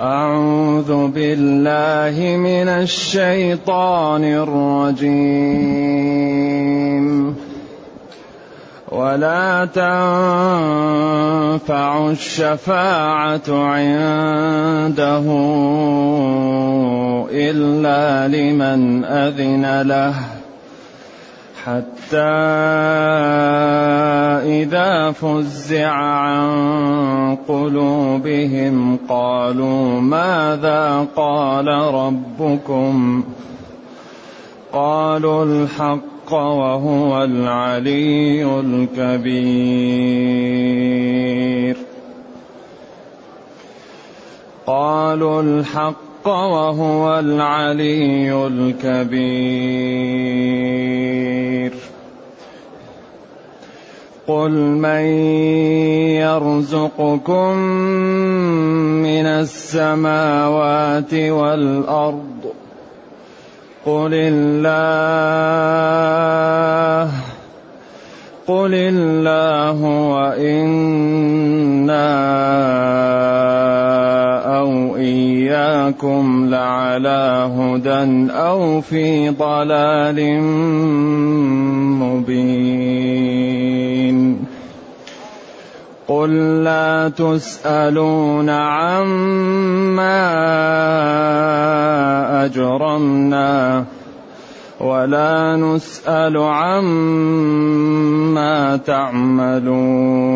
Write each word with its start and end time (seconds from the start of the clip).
أعوذ 0.00 1.06
بالله 1.06 2.36
من 2.36 2.68
الشيطان 2.68 4.24
الرجيم. 4.24 5.58
ولا 8.88 9.64
تنفع 9.74 10.10
الشفاعة 12.10 13.42
عنده 13.48 15.24
إلا 17.30 18.28
لمن 18.28 19.04
أذن 19.04 19.82
له. 19.82 20.37
حتى 21.68 22.16
إذا 24.64 25.12
فزع 25.12 25.90
عن 25.92 27.36
قلوبهم 27.48 28.98
قالوا 29.08 30.00
ماذا 30.00 31.06
قال 31.16 31.68
ربكم؟ 31.68 33.24
قالوا 34.72 35.44
الحق 35.44 36.32
وهو 36.32 37.24
العلي 37.24 38.60
الكبير. 38.60 39.88
قالوا 44.66 45.42
الحق 45.42 46.07
وهو 46.26 47.18
العلي 47.18 48.46
الكبير. 48.46 49.78
قل 54.26 54.50
من 54.50 55.04
يرزقكم 56.20 57.56
من 59.02 59.26
السماوات 59.26 61.14
والأرض. 61.14 62.52
قل 63.86 64.10
الله 64.14 64.88
قل 68.48 68.74
الله 68.74 69.82
وإنا 69.84 70.48
اياكم 75.48 76.46
لعلى 76.50 77.50
هدى 77.56 78.32
أو 78.32 78.80
في 78.80 79.28
ضلال 79.28 80.40
مبين. 82.00 83.38
قل 86.08 86.64
لا 86.64 87.08
تسألون 87.08 88.50
عما 88.50 90.24
أجرمنا 92.44 93.84
ولا 94.80 95.56
نسأل 95.56 96.36
عما 96.36 97.56
تعملون. 98.76 100.28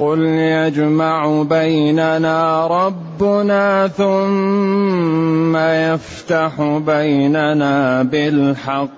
قل 0.00 0.20
يجمع 0.24 1.42
بيننا 1.42 2.66
ربنا 2.66 3.88
ثم 3.88 5.56
يفتح 5.56 6.62
بيننا 6.86 8.02
بالحق. 8.02 8.90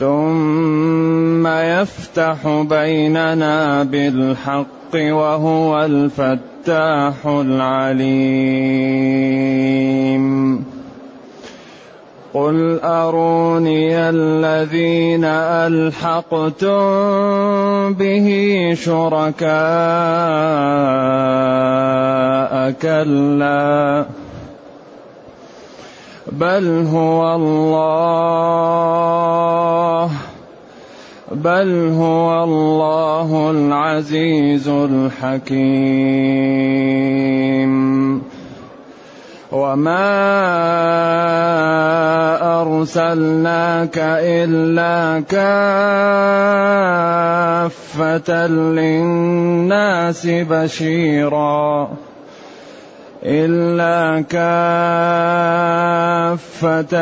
ثم 0.00 1.46
يفتح 1.46 2.62
بيننا 2.70 3.82
بالحق 3.82 4.94
وهو 4.94 5.84
الفتاح 5.84 7.26
العليم. 7.26 8.72
قل 12.34 12.80
اروني 12.80 14.08
الذين 14.08 15.24
الحقتم 15.24 16.72
به 17.92 18.28
شركاء 18.74 19.52
كلا 22.82 24.06
بل 26.32 26.86
هو 26.92 27.34
الله 27.34 28.62
بل 31.32 31.92
هو 31.96 32.44
الله 32.44 33.50
العزيز 33.50 34.68
الحكيم 34.68 36.12
وما 39.52 40.12
ارسلناك 42.62 43.98
الا 43.98 45.20
كافه 45.28 45.46
للناس 48.46 50.26
بشيرا 50.26 51.88
إلا 53.24 54.24
كافة 54.30 54.40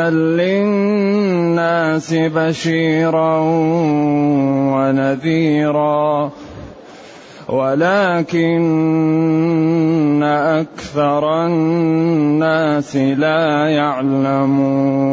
للناس 0.09 2.13
بشيرا 2.13 3.39
ونذيرا 4.75 6.31
ولكن 7.51 8.63
أكثر 10.23 11.45
الناس 11.45 12.95
لا 12.95 13.67
يعلمون. 13.67 15.11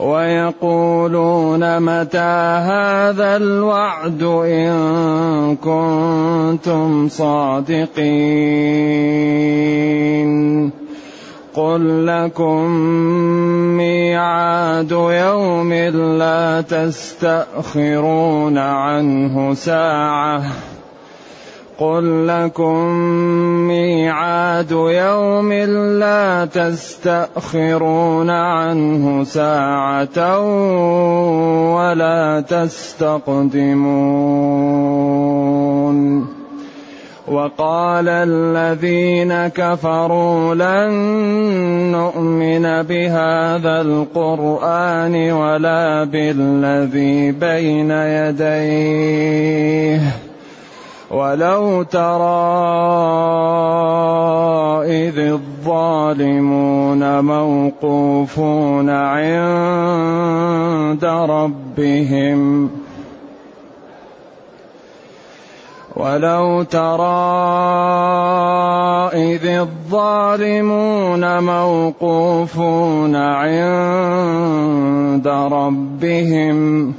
ويقولون 0.00 1.80
متى 1.80 2.18
هذا 2.18 3.36
الوعد 3.36 4.22
إن 4.22 5.56
كنتم 5.56 7.08
صادقين. 7.08 8.10
قل 11.54 12.06
لكم 12.06 12.66
ميعاد 13.76 14.90
يوم 14.90 15.72
لا 16.18 16.60
تستأخرون 16.60 18.58
عنه 18.58 19.54
ساعة. 19.54 20.42
قل 21.78 22.28
لكم 22.28 22.84
ميعاد 23.68 24.70
يوم 24.70 25.52
لا 25.98 26.44
تستأخرون 26.44 28.30
عنه 28.30 29.24
ساعة 29.24 30.40
ولا 31.76 32.40
تستقدمون. 32.40 33.60
وقال 37.30 38.08
الذين 38.08 39.48
كفروا 39.48 40.54
لن 40.54 40.92
نؤمن 41.92 42.82
بهذا 42.82 43.80
القرآن 43.80 45.32
ولا 45.32 46.04
بالذي 46.04 47.32
بين 47.32 47.90
يديه. 47.90 50.00
ولو 51.10 51.82
ترى 51.82 52.50
إذ 54.86 55.18
الظالمون 55.18 57.20
موقوفون 57.20 58.90
عند 58.90 61.04
ربهم 61.04 62.70
ولو 66.00 66.62
ترى 66.62 67.20
إذ 69.12 69.46
الظالمون 69.46 71.42
موقوفون 71.42 73.16
عند 73.16 74.48
ربهم 75.28 76.94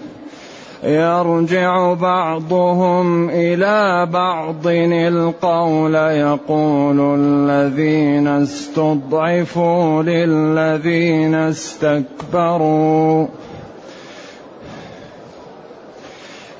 يرجع 0.83 1.94
بعضهم 1.94 3.30
إلى 3.30 4.07
بعض 4.13 4.68
القول 4.68 5.95
يقول 5.95 7.19
الذين 7.19 8.27
استضعفوا 8.27 10.03
للذين 10.03 11.36
استكبروا 11.36 13.27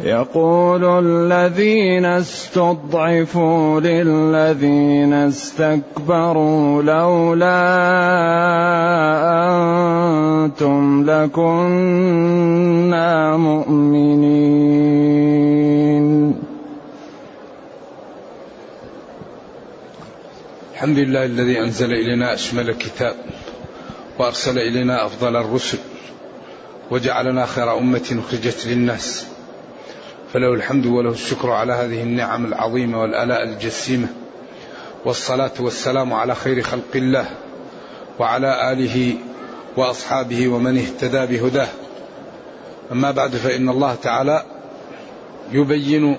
يقول 0.04 1.06
الذين 1.06 2.06
استضعفوا 2.06 3.80
للذين 3.80 5.14
استكبروا 5.14 6.84
لولا 6.84 7.62
أنتم 10.46 11.04
لكنا 11.12 12.18
مؤمنين. 13.38 14.82
الحمد 20.74 20.98
لله 20.98 21.26
الذي 21.26 21.60
أنزل 21.60 21.94
إلينا 21.94 22.34
أشمل 22.34 22.70
الكتاب 22.70 23.16
وأرسل 24.20 24.60
إلينا 24.60 25.06
أفضل 25.06 25.36
الرسل 25.36 25.78
وجعلنا 26.92 27.46
خير 27.46 27.78
أمة 27.78 28.20
أخرجت 28.28 28.68
للناس. 28.68 29.31
فله 30.34 30.54
الحمد 30.54 30.86
وله 30.86 31.10
الشكر 31.10 31.50
على 31.50 31.74
هذه 31.74 32.04
النعم 32.04 32.46
العظيمة 32.46 33.02
والآلاء 33.02 33.44
الجسيمة. 33.44 34.08
والصلاة 35.06 35.52
والسلام 35.60 36.14
على 36.14 36.36
خير 36.36 36.62
خلق 36.62 36.96
الله 36.96 37.26
وعلى 38.20 38.72
آله 38.72 39.16
وأصحابه 39.78 40.48
ومن 40.48 40.78
اهتدى 40.78 41.26
بهداه. 41.38 41.68
أما 42.92 43.12
بعد 43.12 43.36
فإن 43.36 43.70
الله 43.70 43.96
تعالى 43.96 44.46
يبين 45.52 46.18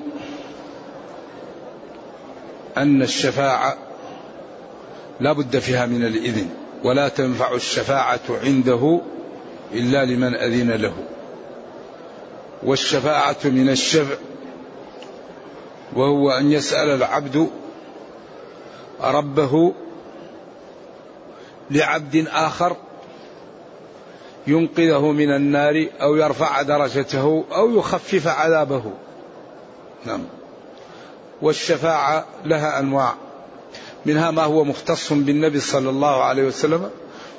أن 2.76 3.02
الشفاعة 3.02 3.76
لا 5.20 5.32
بد 5.32 5.58
فيها 5.58 5.86
من 5.86 6.04
الإذن 6.04 6.48
ولا 6.84 7.08
تنفع 7.08 7.54
الشفاعة 7.54 8.20
عنده 8.44 9.00
إلا 9.74 10.04
لمن 10.04 10.34
أذن 10.34 10.70
له. 10.70 10.92
والشفاعة 12.64 13.36
من 13.44 13.68
الشفع 13.68 14.16
وهو 15.96 16.30
أن 16.30 16.52
يسأل 16.52 16.88
العبد 16.88 17.50
ربه 19.00 19.74
لعبد 21.70 22.26
آخر 22.28 22.76
ينقذه 24.46 25.12
من 25.12 25.30
النار 25.36 25.86
أو 26.00 26.16
يرفع 26.16 26.62
درجته 26.62 27.44
أو 27.52 27.78
يخفف 27.78 28.26
عذابه. 28.26 28.82
نعم. 30.06 30.24
والشفاعة 31.42 32.26
لها 32.44 32.78
أنواع. 32.78 33.14
منها 34.06 34.30
ما 34.30 34.42
هو 34.42 34.64
مختص 34.64 35.12
بالنبي 35.12 35.60
صلى 35.60 35.90
الله 35.90 36.22
عليه 36.22 36.42
وسلم 36.42 36.90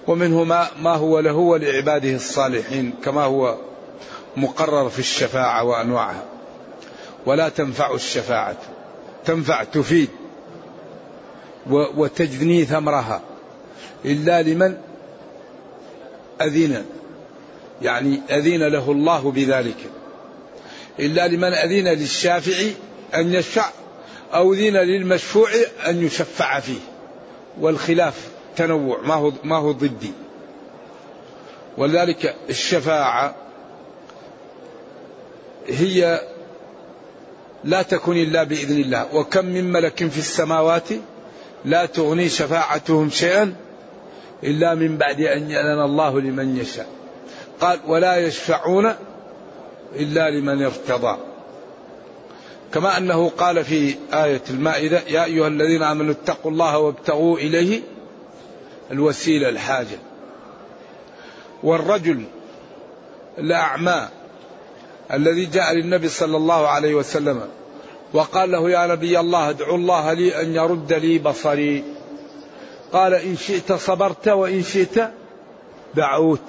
ومنه 0.07 0.43
ما, 0.43 0.67
ما 0.81 0.95
هو 0.95 1.19
له 1.19 1.35
ولعباده 1.35 2.15
الصالحين 2.15 2.93
كما 3.03 3.23
هو 3.23 3.57
مقرر 4.37 4.89
في 4.89 4.99
الشفاعة 4.99 5.63
وأنواعها. 5.63 6.23
ولا 7.25 7.49
تنفع 7.49 7.93
الشفاعة. 7.93 8.57
تنفع 9.25 9.63
تفيد. 9.63 10.09
وتجني 11.69 12.65
ثمرها 12.65 13.21
إلا 14.05 14.41
لمن؟ 14.41 14.77
أذن. 16.41 16.85
يعني 17.81 18.21
أذن 18.29 18.63
له 18.67 18.91
الله 18.91 19.31
بذلك. 19.31 19.77
إلا 20.99 21.27
لمن 21.27 21.53
أذن 21.53 21.87
للشافع 21.87 22.57
أن 23.15 23.33
يشفع 23.33 23.69
أو 24.33 24.53
أذن 24.53 24.77
للمشفوع 24.77 25.49
أن 25.87 26.05
يشفع 26.05 26.59
فيه. 26.59 26.79
والخلاف 27.59 28.27
تنوع 28.55 29.01
ما 29.01 29.13
هو 29.13 29.31
ما 29.43 29.55
هو 29.55 29.71
ضدي. 29.71 30.11
ولذلك 31.77 32.35
الشفاعة 32.49 33.42
هي 35.67 36.21
لا 37.63 37.81
تكون 37.81 38.17
إلا 38.17 38.43
بإذن 38.43 38.81
الله. 38.81 39.15
وكم 39.15 39.45
من 39.45 39.71
ملك 39.71 40.07
في 40.07 40.17
السماوات 40.17 40.89
لا 41.65 41.85
تغني 41.85 42.29
شفاعتهم 42.29 43.09
شيئا 43.09 43.55
إلا 44.43 44.75
من 44.75 44.97
بعد 44.97 45.21
أن 45.21 45.51
يأذن 45.51 45.81
الله 45.81 46.21
لمن 46.21 46.57
يشاء. 46.57 46.87
قال 47.61 47.79
ولا 47.87 48.17
يشفعون 48.17 48.93
إلا 49.95 50.29
لمن 50.29 50.63
ارتضى. 50.63 51.17
كما 52.73 52.97
أنه 52.97 53.29
قال 53.29 53.65
في 53.65 53.95
آية 54.13 54.41
المائدة 54.49 55.01
يا 55.07 55.23
أيها 55.23 55.47
الذين 55.47 55.83
آمنوا 55.83 56.13
اتقوا 56.13 56.51
الله 56.51 56.77
وابتغوا 56.77 57.37
إليه 57.37 57.81
الوسيلة 58.91 59.49
الحاجة. 59.49 59.97
والرجل 61.63 62.23
الأعمى 63.37 64.07
الذي 65.11 65.45
جاء 65.45 65.73
للنبي 65.73 66.09
صلى 66.09 66.37
الله 66.37 66.67
عليه 66.67 66.95
وسلم 66.95 67.41
وقال 68.13 68.51
له 68.51 68.69
يا 68.69 68.87
نبي 68.87 69.19
الله 69.19 69.49
ادعو 69.49 69.75
الله 69.75 70.13
لي 70.13 70.41
أن 70.41 70.55
يرد 70.55 70.93
لي 70.93 71.17
بصري. 71.17 71.83
قال 72.93 73.13
إن 73.13 73.37
شئت 73.37 73.73
صبرت 73.73 74.27
وإن 74.27 74.63
شئت 74.63 75.11
دعوت. 75.95 76.41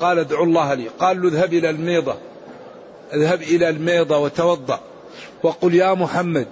قال 0.00 0.18
ادعو 0.18 0.44
الله 0.44 0.74
لي. 0.74 0.88
قال 0.98 1.22
له 1.22 1.28
اذهب 1.28 1.54
إلى 1.54 1.70
الميضة. 1.70 2.14
اذهب 3.14 3.42
إلى 3.42 3.68
الميضة 3.68 4.18
وتوضأ. 4.18 4.80
وقل 5.42 5.74
يا 5.74 5.94
محمد 5.94 6.46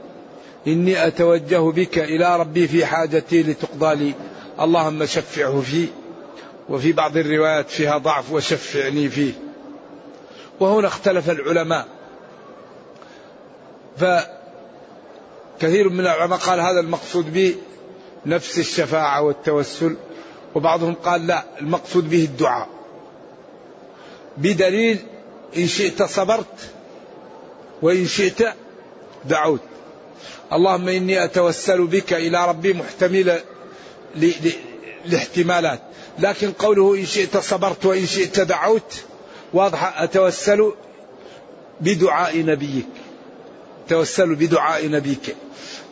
إني 0.66 1.06
أتوجه 1.06 1.70
بك 1.70 1.98
إلى 1.98 2.40
ربي 2.40 2.68
في 2.68 2.86
حاجتي 2.86 3.42
لتقضى 3.42 3.94
لي. 3.94 4.12
اللهم 4.60 5.06
شفعه 5.06 5.60
فيه 5.60 5.86
وفي 6.68 6.92
بعض 6.92 7.16
الروايات 7.16 7.70
فيها 7.70 7.98
ضعف 7.98 8.32
وشفعني 8.32 9.08
فيه. 9.08 9.47
وهنا 10.60 10.88
اختلف 10.88 11.30
العلماء. 11.30 11.86
فكثير 13.98 15.88
من 15.88 16.00
العلماء 16.00 16.38
قال 16.38 16.60
هذا 16.60 16.80
المقصود 16.80 17.32
به 17.32 17.54
نفس 18.26 18.58
الشفاعة 18.58 19.22
والتوسل 19.22 19.96
وبعضهم 20.54 20.94
قال 20.94 21.26
لا 21.26 21.44
المقصود 21.60 22.10
به 22.10 22.24
الدعاء. 22.24 22.68
بدليل 24.36 24.98
إن 25.56 25.66
شئت 25.66 26.02
صبرت 26.02 26.70
وإن 27.82 28.06
شئت 28.06 28.42
دعوت. 29.24 29.60
اللهم 30.52 30.88
إني 30.88 31.24
أتوسل 31.24 31.86
بك 31.86 32.12
إلى 32.12 32.48
ربي 32.48 32.72
محتملة 32.72 33.40
لاحتمالات. 35.04 35.80
لكن 36.18 36.52
قوله 36.52 36.94
إن 36.94 37.06
شئت 37.06 37.36
صبرت 37.36 37.86
وإن 37.86 38.06
شئت 38.06 38.40
دعوت 38.40 39.04
واضح 39.52 40.02
أتوسل 40.02 40.72
بدعاء 41.80 42.44
نبيك. 42.44 42.88
توسل 43.88 44.34
بدعاء 44.34 44.88
نبيك. 44.90 45.36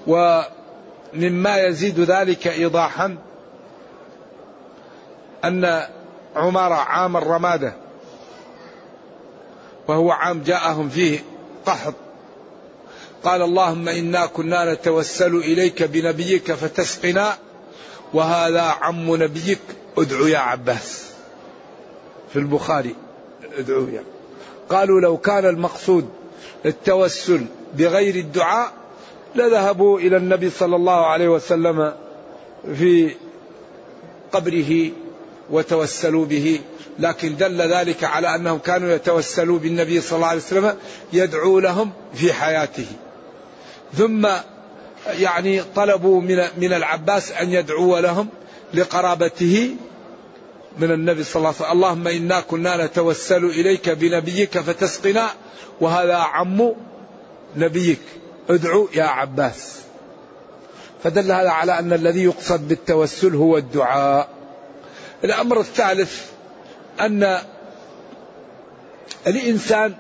ومما 0.07 1.57
يزيد 1.57 2.01
ذلك 2.01 2.49
إيضاحا 2.49 3.17
أن 5.45 5.87
عمر 6.37 6.73
عام 6.73 7.17
الرمادة 7.17 7.75
وهو 9.89 10.11
عام 10.11 10.43
جاءهم 10.43 10.89
فيه 10.89 11.25
قحط. 11.67 11.95
قال 13.25 13.43
اللهم 13.43 13.89
إنا 13.89 14.27
كنا 14.27 14.73
نتوسل 14.73 15.37
إليك 15.37 15.83
بنبيك 15.83 16.53
فتسقنا 16.53 17.37
وهذا 18.15 18.63
عم 18.63 19.17
نبيك 19.23 19.61
ادعو 19.99 20.27
يا 20.27 20.39
عباس. 20.39 21.07
في 22.33 22.39
البخاري. 22.39 22.95
يا 23.59 24.03
قالوا 24.69 25.01
لو 25.01 25.17
كان 25.17 25.47
المقصود 25.47 26.09
التوسل 26.67 27.47
بغير 27.75 28.15
الدعاء 28.15 28.73
لذهبوا 29.35 29.99
إلى 29.99 30.17
النبي 30.17 30.51
صلى 30.51 30.77
الله 30.77 31.07
عليه 31.07 31.29
وسلم 31.29 31.93
في 32.79 33.15
قبره 34.33 34.91
وتوسلوا 35.51 36.25
به 36.25 36.61
لكن 36.99 37.37
دل 37.37 37.63
ذلك 37.63 38.05
على 38.05 38.35
أنهم 38.35 38.59
كانوا 38.59 38.91
يتوسلوا 38.91 39.59
بالنبي 39.59 40.01
صلى 40.01 40.17
الله 40.17 40.27
عليه 40.27 40.41
وسلم 40.41 40.77
يدعو 41.13 41.59
لهم 41.59 41.93
في 42.15 42.33
حياته. 42.33 42.87
ثم 43.95 44.29
يعني 45.09 45.63
طلبوا 45.63 46.21
من 46.21 46.45
من 46.57 46.73
العباس 46.73 47.33
أن 47.33 47.53
يدعو 47.53 47.99
لهم 47.99 48.29
لقرابته 48.75 49.77
من 50.79 50.91
النبي 50.91 51.25
صلى 51.25 51.37
الله 51.37 51.49
عليه 51.49 51.59
وسلم 51.59 51.73
اللهم 51.73 52.09
إنا 52.09 52.41
كنا 52.41 52.87
نتوسل 52.87 53.45
إليك 53.45 53.89
بنبيك 53.89 54.59
فتسقنا 54.59 55.31
وهذا 55.81 56.17
عم 56.17 56.75
نبيك 57.57 58.01
ادعو 58.51 58.89
يا 58.95 59.05
عباس. 59.05 59.81
فدل 61.05 61.33
هذا 61.33 61.51
على 61.51 61.79
أن 61.79 61.93
الذي 61.93 62.25
يقصد 62.25 62.69
بالتوسل 62.69 63.35
هو 63.35 63.57
الدعاء. 63.57 64.29
الأمر 65.25 65.61
الثالث 65.61 66.31
أن 67.01 67.39
الإنسان 69.27 69.95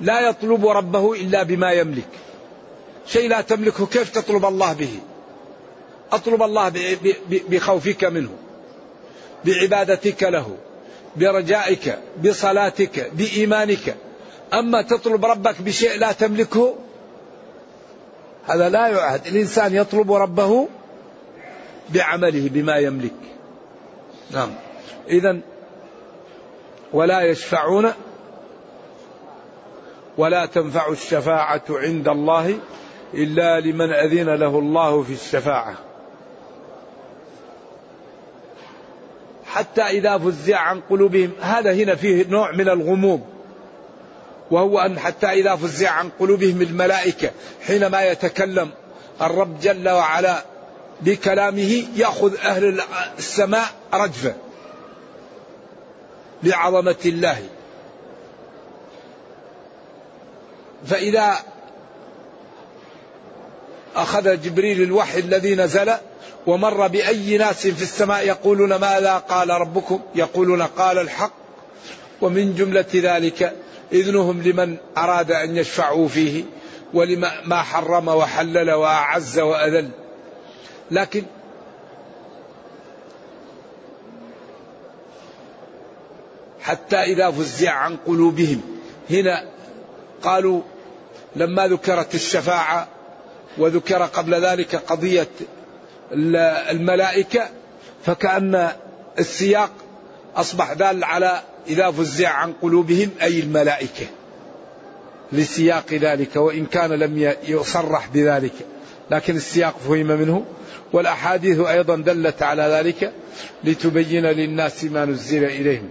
لا 0.00 0.20
يطلب 0.20 0.66
ربه 0.66 1.12
إلا 1.12 1.42
بما 1.42 1.72
يملك. 1.72 2.08
شيء 3.06 3.28
لا 3.28 3.40
تملكه 3.40 3.86
كيف 3.86 4.10
تطلب 4.10 4.44
الله 4.44 4.72
به؟ 4.72 4.98
أطلب 6.12 6.42
الله 6.42 6.72
بخوفك 7.28 8.04
منه. 8.04 8.30
بعبادتك 9.44 10.22
له 10.22 10.56
برجائك 11.16 11.98
بصلاتك 12.24 13.10
بإيمانك. 13.14 13.96
أما 14.54 14.82
تطلب 14.82 15.24
ربك 15.24 15.62
بشيء 15.62 15.98
لا 15.98 16.12
تملكه 16.12 16.74
هذا 18.46 18.68
لا 18.68 18.88
يعهد. 18.88 19.26
الإنسان 19.26 19.74
يطلب 19.74 20.12
ربه 20.12 20.68
بعمله 21.88 22.48
بما 22.48 22.76
يملك. 22.76 23.14
نعم. 24.30 24.50
اذا 25.08 25.40
ولا 26.92 27.20
يشفعون 27.20 27.92
ولا 30.18 30.46
تنفع 30.46 30.88
الشفاعة 30.88 31.64
عند 31.70 32.08
الله 32.08 32.58
إلا 33.14 33.60
لمن 33.60 33.92
أذن 33.92 34.34
له 34.34 34.58
الله 34.58 35.02
في 35.02 35.12
الشفاعة. 35.12 35.89
حتى 39.50 39.82
إذا 39.82 40.18
فزع 40.18 40.58
عن 40.58 40.80
قلوبهم. 40.80 41.32
هذا 41.40 41.72
هنا 41.72 41.94
فيه 41.94 42.26
نوع 42.28 42.52
من 42.52 42.68
الغموض 42.68 43.20
وهو 44.50 44.78
أن 44.78 44.98
حتى 44.98 45.26
إذا 45.26 45.56
فزع 45.56 45.90
عن 45.90 46.10
قلوبهم 46.20 46.62
الملائكة 46.62 47.30
حينما 47.66 48.02
يتكلم 48.02 48.70
الرب 49.22 49.60
جل 49.60 49.88
وعلا 49.88 50.44
بكلامه 51.00 51.84
يأخذ 51.96 52.36
أهل 52.36 52.80
السماء 53.18 53.66
رجفة. 53.94 54.34
لعظمة 56.42 56.96
الله. 57.06 57.42
فإذا 60.86 61.34
أخذ 63.96 64.42
جبريل 64.42 64.82
الوحي 64.82 65.18
الذي 65.18 65.54
نزل 65.54 65.92
ومر 66.46 66.86
بأي 66.86 67.38
ناس 67.38 67.66
في 67.66 67.82
السماء 67.82 68.26
يقولون 68.26 68.74
ماذا 68.74 69.16
قال 69.16 69.50
ربكم؟ 69.50 70.00
يقولون 70.14 70.62
قال 70.62 70.98
الحق. 70.98 71.32
ومن 72.20 72.54
جملة 72.54 72.86
ذلك 72.94 73.56
إذنهم 73.92 74.42
لمن 74.42 74.76
أراد 74.98 75.32
أن 75.32 75.56
يشفعوا 75.56 76.08
فيه 76.08 76.44
ولما 76.94 77.32
ما 77.44 77.62
حرم 77.62 78.08
وحلل 78.08 78.70
وأعز 78.70 79.38
وأذل. 79.38 79.90
لكن 80.90 81.24
حتى 86.60 86.96
إذا 86.96 87.30
فزع 87.30 87.72
عن 87.72 87.96
قلوبهم 87.96 88.60
هنا 89.10 89.44
قالوا 90.22 90.62
لما 91.36 91.68
ذكرت 91.68 92.14
الشفاعة 92.14 92.88
وذكر 93.58 94.02
قبل 94.02 94.34
ذلك 94.34 94.74
قضية 94.76 95.28
الملائكة 96.70 97.48
فكأن 98.04 98.68
السياق 99.18 99.70
أصبح 100.36 100.72
دال 100.72 101.04
على 101.04 101.42
إذا 101.66 101.90
فزع 101.90 102.28
عن 102.28 102.52
قلوبهم 102.52 103.10
أي 103.22 103.40
الملائكة. 103.40 104.06
لسياق 105.32 105.92
ذلك 105.92 106.36
وإن 106.36 106.66
كان 106.66 106.90
لم 106.90 107.34
يصرح 107.48 108.08
بذلك. 108.14 108.52
لكن 109.10 109.36
السياق 109.36 109.78
فهم 109.78 110.06
منه 110.06 110.44
والأحاديث 110.92 111.60
أيضا 111.60 111.96
دلت 111.96 112.42
على 112.42 112.62
ذلك 112.62 113.12
لتبين 113.64 114.26
للناس 114.26 114.84
ما 114.84 115.04
نزل 115.04 115.44
إليهم. 115.44 115.88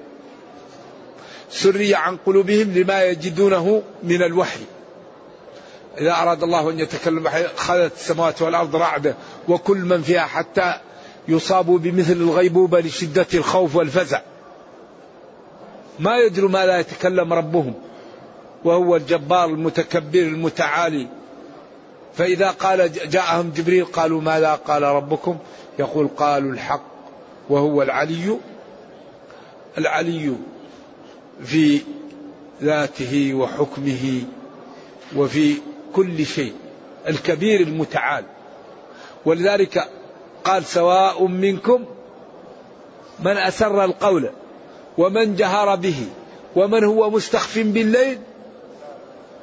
سري 1.51 1.95
عن 1.95 2.17
قلوبهم 2.17 2.73
لما 2.73 3.03
يجدونه 3.03 3.81
من 4.03 4.23
الوحي. 4.23 4.59
إذا 5.99 6.11
أراد 6.11 6.43
الله 6.43 6.69
أن 6.69 6.79
يتكلم 6.79 7.29
خذت 7.55 7.93
السماوات 7.93 8.41
والأرض 8.41 8.75
رعدة 8.75 9.15
وكل 9.47 9.77
من 9.77 10.01
فيها 10.01 10.25
حتى 10.25 10.73
يصابوا 11.27 11.79
بمثل 11.79 12.13
الغيبوبة 12.13 12.79
لشدة 12.79 13.27
الخوف 13.33 13.75
والفزع. 13.75 14.21
ما 15.99 16.17
يدروا 16.17 16.49
ما 16.49 16.65
لا 16.65 16.79
يتكلم 16.79 17.33
ربهم 17.33 17.73
وهو 18.63 18.95
الجبار 18.95 19.45
المتكبر 19.45 20.19
المتعالي. 20.19 21.07
فإذا 22.15 22.49
قال 22.49 22.91
جاءهم 23.09 23.51
جبريل 23.55 23.85
قالوا 23.85 24.21
ماذا 24.21 24.55
قال 24.55 24.83
ربكم؟ 24.83 25.37
يقول 25.79 26.07
قالوا 26.07 26.51
الحق 26.51 26.83
وهو 27.49 27.81
العلي 27.81 28.37
العلي 29.77 30.35
في 31.43 31.81
ذاته 32.63 33.33
وحكمه 33.33 34.23
وفي 35.15 35.55
كل 35.95 36.25
شيء 36.25 36.53
الكبير 37.07 37.61
المتعال. 37.61 38.23
ولذلك 39.25 39.89
قال 40.43 40.65
سواء 40.65 41.25
منكم 41.25 41.85
من 43.19 43.37
أسر 43.37 43.85
القول 43.85 44.29
ومن 44.97 45.35
جهر 45.35 45.75
به 45.75 46.05
ومن 46.55 46.83
هو 46.83 47.09
مستخف 47.09 47.57
بالليل 47.59 48.19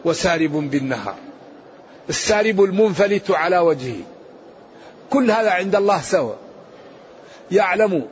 وسارب 0.04 0.70
بالنهار. 0.70 1.16
السارب 2.08 2.62
المنفلت 2.62 3.30
على 3.30 3.58
وجهه. 3.58 4.00
كل 5.10 5.30
هذا 5.30 5.50
عند 5.50 5.76
الله 5.76 6.00
سواء 6.00 6.38
يعلم 7.50 8.06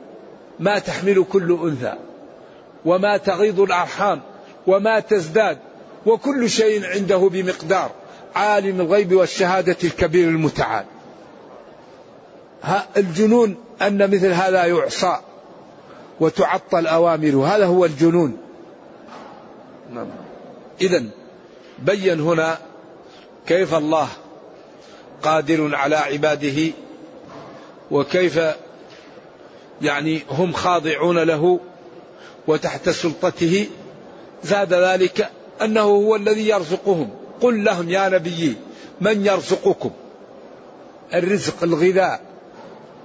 ما 0.59 0.79
تحمل 0.79 1.25
كل 1.31 1.59
أنثى 1.63 1.93
وما 2.85 3.17
تغيض 3.17 3.59
الأرحام 3.59 4.21
وما 4.67 4.99
تزداد 4.99 5.57
وكل 6.05 6.49
شيء 6.49 6.85
عنده 6.85 7.17
بمقدار. 7.17 7.91
عالم 8.35 8.81
الغيب 8.81 9.13
والشهادة 9.13 9.77
الكبير 9.83 10.29
المتعال. 10.29 10.85
الجنون 12.97 13.57
أن 13.81 14.11
مثل 14.11 14.27
هذا 14.27 14.65
يعصى 14.65 15.17
وتعطل 16.19 16.87
اوامره 16.87 17.55
هذا 17.55 17.65
هو 17.65 17.85
الجنون. 17.85 18.37
نعم. 19.93 20.07
اذا 20.81 21.03
بين 21.79 22.19
هنا 22.19 22.57
كيف 23.47 23.73
الله 23.73 24.07
قادر 25.23 25.75
على 25.75 25.95
عباده 25.95 26.71
وكيف 27.91 28.39
يعني 29.81 30.21
هم 30.29 30.53
خاضعون 30.53 31.19
له 31.19 31.59
وتحت 32.47 32.89
سلطته. 32.89 33.67
زاد 34.43 34.73
ذلك 34.73 35.29
أنه 35.61 35.81
هو 35.81 36.15
الذي 36.15 36.47
يرزقهم. 36.47 37.24
قل 37.41 37.63
لهم 37.63 37.89
يا 37.89 38.09
نبي 38.09 38.55
من 39.01 39.25
يرزقكم؟ 39.25 39.91
الرزق 41.13 41.63
الغذاء. 41.63 42.21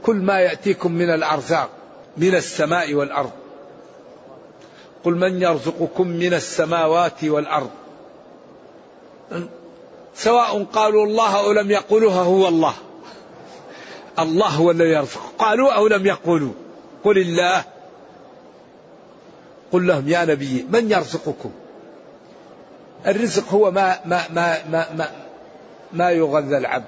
كل 0.02 0.16
ما 0.16 0.40
يأتيكم 0.40 0.92
من 0.92 1.10
الأرزاق 1.10 1.70
من 2.16 2.34
السماء 2.34 2.94
والأرض. 2.94 3.30
قل 5.04 5.16
من 5.16 5.42
يرزقكم 5.42 6.08
من 6.08 6.34
السماوات 6.34 7.25
والأرض. 7.25 7.70
سواء 10.14 10.64
قالوا 10.64 11.06
الله 11.06 11.44
أو 11.44 11.52
لم 11.52 11.70
يقولوها 11.70 12.22
هو 12.22 12.49
الله. 12.49 12.75
الله 14.18 14.49
هو 14.49 14.70
الذي 14.70 14.88
يرزق. 14.88 15.32
قالوا 15.38 15.72
أو 15.72 15.87
لم 15.87 16.06
يقولوا. 16.06 16.52
قل 17.04 17.18
الله. 17.18 17.64
قل 19.72 19.87
لهم 19.87 20.08
يا 20.08 20.25
نبي 20.25 20.66
من 20.70 20.90
يرزقكم؟ 20.90 21.50
الرزق 23.07 23.49
هو 23.49 23.71
ما 23.71 24.00
ما 24.04 24.23
ما 24.30 24.59
ما 24.71 24.87
ما, 24.95 25.11
ما 25.92 26.11
يغذى 26.11 26.57
العبد. 26.57 26.85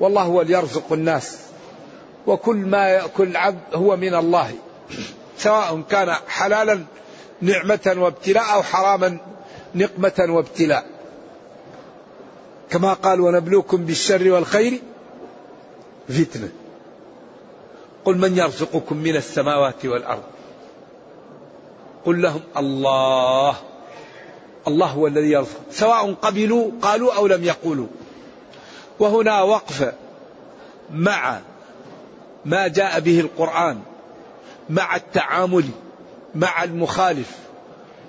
والله 0.00 0.22
هو 0.22 0.40
اللي 0.40 0.52
يرزق 0.52 0.92
الناس. 0.92 1.38
وكل 2.26 2.56
ما 2.56 2.88
يأكل 2.88 3.28
العبد 3.28 3.74
هو 3.74 3.96
من 3.96 4.14
الله. 4.14 4.52
سواء 5.38 5.82
كان 5.90 6.14
حلالا 6.28 6.84
نعمة 7.40 7.94
وابتلاء 7.96 8.54
أو 8.54 8.62
حراما 8.62 9.18
نقمة 9.74 10.26
وابتلاء. 10.28 10.86
كما 12.70 12.92
قال 12.92 13.20
ونبلوكم 13.20 13.84
بالشر 13.84 14.30
والخير 14.30 14.80
فتنة. 16.08 16.48
قل 18.04 18.18
من 18.18 18.38
يرزقكم 18.38 18.96
من 18.96 19.16
السماوات 19.16 19.86
والأرض؟ 19.86 20.22
قل 22.04 22.22
لهم 22.22 22.40
الله. 22.56 23.56
الله 24.68 24.86
هو 24.86 25.06
الذي 25.06 25.30
يرزق 25.30 25.60
سواء 25.70 26.12
قبلوا 26.12 26.70
قالوا 26.82 27.14
أو 27.14 27.26
لم 27.26 27.44
يقولوا. 27.44 27.86
وهنا 28.98 29.42
وقف 29.42 29.92
مع 30.92 31.40
ما 32.44 32.68
جاء 32.68 33.00
به 33.00 33.20
القرآن 33.20 33.80
مع 34.70 34.96
التعامل 34.96 35.64
مع 36.34 36.64
المخالف 36.64 37.30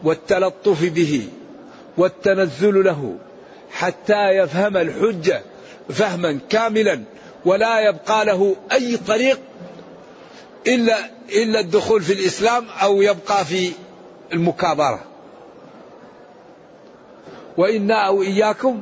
والتلطف 0.03 0.83
به 0.83 1.27
والتنزل 1.97 2.83
له 2.83 3.15
حتى 3.71 4.29
يفهم 4.29 4.77
الحجة 4.77 5.41
فهما 5.89 6.39
كاملا 6.49 7.03
ولا 7.45 7.79
يبقى 7.79 8.25
له 8.25 8.55
أي 8.71 8.97
طريق 8.97 9.39
إلا 10.67 10.97
إلا 11.29 11.59
الدخول 11.59 12.01
في 12.01 12.13
الإسلام 12.13 12.65
أو 12.81 13.01
يبقى 13.01 13.45
في 13.45 13.71
المكابرة. 14.33 15.08
وإنا 17.59 18.07
أو 18.07 18.21
إياكم 18.21 18.81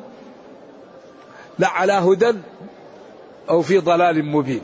لعلى 1.60 1.94
هدى 1.94 2.34
أو 3.50 3.62
في 3.62 3.78
ضلال 3.78 4.26
مبين. 4.26 4.62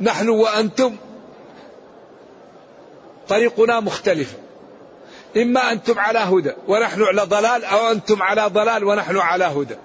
نحن 0.00 0.28
وأنتم 0.28 0.96
طريقنا 3.28 3.80
مختلف. 3.80 4.36
إما 5.36 5.72
أنتم 5.72 5.98
على 5.98 6.18
هدى 6.18 6.52
ونحن 6.68 7.02
على 7.02 7.22
ضلال 7.22 7.64
أو 7.64 7.90
أنتم 7.92 8.22
على 8.22 8.46
ضلال 8.46 8.84
ونحن 8.84 9.16
على 9.16 9.44
هدى. 9.44 9.76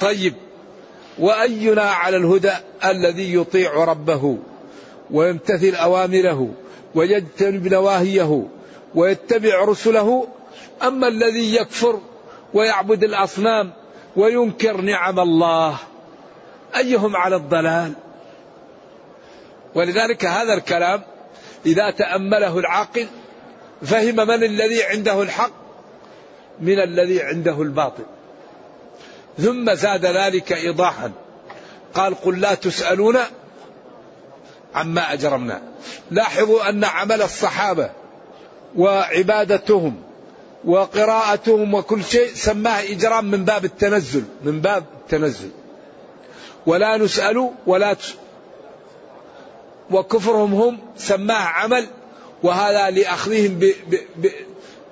طيب 0.00 0.34
وأينا 1.18 1.82
على 1.82 2.16
الهدى 2.16 2.52
الذي 2.84 3.34
يطيع 3.34 3.84
ربه 3.84 4.38
ويمتثل 5.10 5.74
أوامره 5.74 6.48
ويجتنب 6.94 7.68
نواهيه 7.68 8.46
ويتبع 8.94 9.64
رسله 9.64 10.28
أما 10.82 11.08
الذي 11.08 11.54
يكفر 11.56 12.00
ويعبد 12.54 13.04
الأصنام 13.04 13.72
وينكر 14.16 14.80
نعم 14.80 15.20
الله 15.20 15.76
أيهم 16.76 17.16
على 17.16 17.36
الضلال؟ 17.36 17.92
ولذلك 19.74 20.24
هذا 20.24 20.54
الكلام 20.54 21.02
إذا 21.66 21.90
تأمله 21.90 22.58
العاقل 22.58 23.06
فهم 23.82 24.16
من 24.16 24.44
الذي 24.44 24.82
عنده 24.82 25.22
الحق 25.22 25.52
من 26.60 26.80
الذي 26.80 27.22
عنده 27.22 27.62
الباطل. 27.62 28.04
ثم 29.38 29.74
زاد 29.74 30.06
ذلك 30.06 30.52
إيضاحا. 30.52 31.12
قال 31.94 32.14
قل 32.14 32.40
لا 32.40 32.54
تسألون 32.54 33.18
عما 34.74 35.12
أجرمنا. 35.12 35.62
لاحظوا 36.10 36.68
أن 36.68 36.84
عمل 36.84 37.22
الصحابة 37.22 37.90
وعبادتهم 38.76 39.94
وقراءتهم 40.64 41.74
وكل 41.74 42.04
شيء 42.04 42.28
سماه 42.34 42.82
إجرام 42.82 43.24
من 43.24 43.44
باب 43.44 43.64
التنزل 43.64 44.24
من 44.44 44.60
باب 44.60 44.84
التنزل. 45.02 45.50
ولا 46.66 46.96
نسأل 46.96 47.50
ولا 47.66 47.96
وكفرهم 49.90 50.54
هم 50.54 50.78
سماه 50.96 51.44
عمل. 51.44 51.86
وهذا 52.42 52.90
لأخذهم 52.90 53.58
ب 53.58 53.64
ب 53.90 53.96
ب 54.16 54.30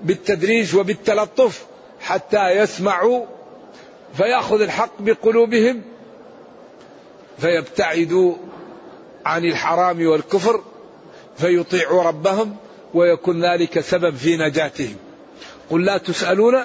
بالتدريج 0.03 0.77
وبالتلطف 0.77 1.65
حتى 2.01 2.51
يسمعوا 2.51 3.27
فيأخذ 4.17 4.61
الحق 4.61 4.93
بقلوبهم 5.01 5.83
فيبتعدوا 7.39 8.35
عن 9.27 9.45
الحرام 9.45 10.07
والكفر 10.07 10.61
فيطيعوا 11.39 12.03
ربهم 12.03 12.57
ويكون 12.95 13.45
ذلك 13.45 13.81
سبب 13.81 14.17
في 14.17 14.37
نجاتهم. 14.37 14.97
قل 15.71 15.85
لا 15.85 15.99
تسألون 15.99 16.65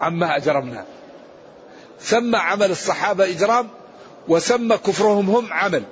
عما 0.00 0.36
أجرمنا. 0.36 0.84
سمى 2.00 2.36
عمل 2.36 2.70
الصحابة 2.70 3.24
إجرام 3.24 3.68
وسمى 4.28 4.76
كفرهم 4.76 5.30
هم 5.30 5.52
عمل. 5.52 5.82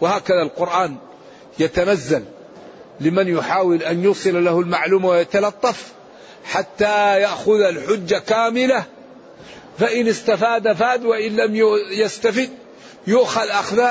وهكذا 0.00 0.42
القرآن 0.42 0.96
يتنزل 1.58 2.24
لمن 3.00 3.28
يحاول 3.28 3.82
أن 3.82 4.04
يوصل 4.04 4.44
له 4.44 4.60
المعلومة 4.60 5.08
ويتلطف 5.08 5.92
حتى 6.44 7.20
يأخذ 7.20 7.60
الحجة 7.60 8.18
كاملة. 8.18 8.84
فإن 9.78 10.08
استفاد 10.08 10.72
فاد 10.72 11.04
وإن 11.04 11.36
لم 11.36 11.54
يستفد 11.90 12.50
يؤخذ 13.06 13.48
أخذ 13.48 13.88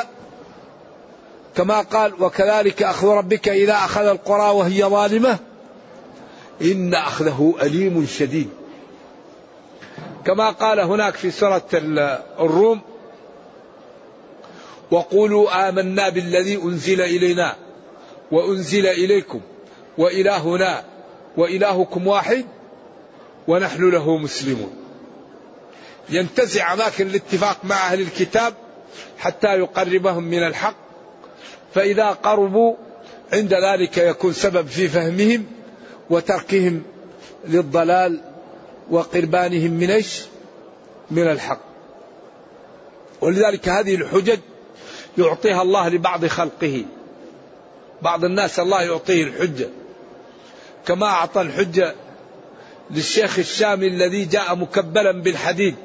كما 1.56 1.82
قال 1.82 2.24
وكذلك 2.24 2.84
أخذ 2.84 3.08
ربك 3.08 3.50
إذا 3.50 3.74
أخذ 3.74 4.06
القرى 4.06 4.52
وهي 4.52 4.84
ظالمة 4.84 5.38
إن 6.62 6.94
أخذه 6.94 7.56
أليم 7.62 8.06
شديد. 8.06 8.50
كما 10.26 10.50
قال 10.50 10.80
هناك 10.80 11.16
في 11.16 11.32
سورة 11.32 11.68
الروم 12.40 12.82
وقولوا 14.92 15.70
آمنا 15.70 16.10
بالذي 16.10 16.56
أنزل 16.56 17.02
إلينا 17.02 17.56
وأنزل 18.32 18.88
إليكم 18.88 19.42
وإلهنا 19.98 20.84
وإلهكم 21.38 22.08
واحد 22.08 22.46
ونحن 23.48 23.90
له 23.90 24.18
مسلمون. 24.18 24.74
ينتزع 26.10 26.74
أماكن 26.74 27.08
الاتفاق 27.08 27.58
مع 27.64 27.76
أهل 27.76 28.02
الكتاب 28.02 28.54
حتى 29.18 29.48
يقربهم 29.48 30.24
من 30.24 30.44
الحق. 30.44 30.89
فإذا 31.74 32.10
قربوا 32.10 32.76
عند 33.34 33.54
ذلك 33.54 33.98
يكون 33.98 34.34
سبب 34.34 34.68
في 34.68 34.88
فهمهم 34.88 35.46
وتركهم 36.10 36.84
للضلال 37.48 38.22
وقربانهم 38.90 39.72
من 39.72 39.92
إيش؟ 39.92 40.22
من 41.12 41.32
الحق. 41.32 41.62
ولذلك 43.22 43.70
هذه 43.70 43.96
الحجج 43.96 44.40
يعطيها 45.18 45.62
الله 45.62 45.90
لبعض 45.90 46.26
خلقه. 46.26 46.86
بعض 48.02 48.26
الناس 48.26 48.60
الله 48.60 48.82
يعطيه 48.82 49.24
الحجة. 49.24 49.70
كما 50.86 51.06
أعطى 51.06 51.42
الحجة 51.42 51.96
للشيخ 52.92 53.40
الشامي 53.40 53.88
الذي 53.88 54.26
جاء 54.26 54.56
مكبلا 54.56 55.12
بالحديد 55.12 55.76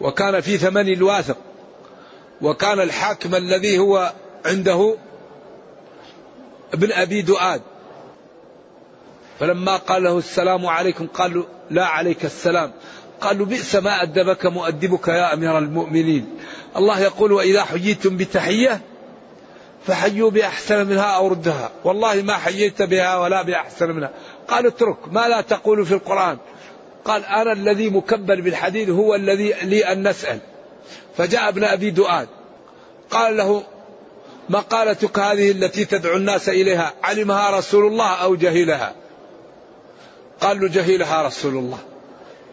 وكان 0.00 0.40
في 0.40 0.58
ثمن 0.58 0.92
الواثق 0.92 1.36
وكان 2.42 2.80
الحاكم 2.80 3.34
الذي 3.34 3.78
هو 3.78 4.12
عنده 4.46 4.96
ابن 6.74 6.92
أبي 6.92 7.22
دؤاد. 7.22 7.62
فلما 9.40 9.76
قال 9.76 10.02
له 10.02 10.18
السلام 10.18 10.66
عليكم 10.66 11.06
قال 11.06 11.34
له 11.34 11.46
لا 11.70 11.86
عليك 11.86 12.24
السلام. 12.24 12.72
قال 13.20 13.38
له 13.38 13.44
بئس 13.44 13.76
ما 13.76 14.02
أدبك 14.02 14.46
مؤدبك 14.46 15.08
يا 15.08 15.34
أمير 15.34 15.58
المؤمنين. 15.58 16.38
الله 16.76 17.00
يقول 17.00 17.32
وإذا 17.32 17.64
حييتم 17.64 18.16
بتحية 18.16 18.80
فحيوا 19.86 20.30
بأحسن 20.30 20.86
منها 20.86 21.16
أو 21.16 21.28
ردها. 21.28 21.70
والله 21.84 22.22
ما 22.22 22.36
حييت 22.36 22.82
بها 22.82 23.18
ولا 23.18 23.42
بأحسن 23.42 23.90
منها. 23.90 24.10
قال 24.48 24.66
اترك 24.66 24.96
ما 25.12 25.28
لا 25.28 25.40
تقول 25.40 25.86
في 25.86 25.94
القرآن. 25.94 26.38
قال 27.04 27.24
أنا 27.24 27.52
الذي 27.52 27.90
مكبل 27.90 28.40
بالحديد 28.42 28.90
هو 28.90 29.14
الذي 29.14 29.54
لي 29.62 29.92
أن 29.92 30.08
نسأل. 30.08 30.38
فجاء 31.16 31.48
ابن 31.48 31.64
أبي 31.64 31.90
دؤاد. 31.90 32.28
قال 33.10 33.36
له 33.36 33.62
مقالتك 34.48 35.18
هذه 35.18 35.50
التي 35.50 35.84
تدعو 35.84 36.16
الناس 36.16 36.48
إليها 36.48 36.92
علمها 37.02 37.58
رسول 37.58 37.86
الله 37.86 38.14
أو 38.14 38.34
جهلها؟ 38.34 38.94
قال 40.40 40.60
له 40.60 40.68
جهلها 40.68 41.22
رسول 41.26 41.56
الله. 41.56 41.78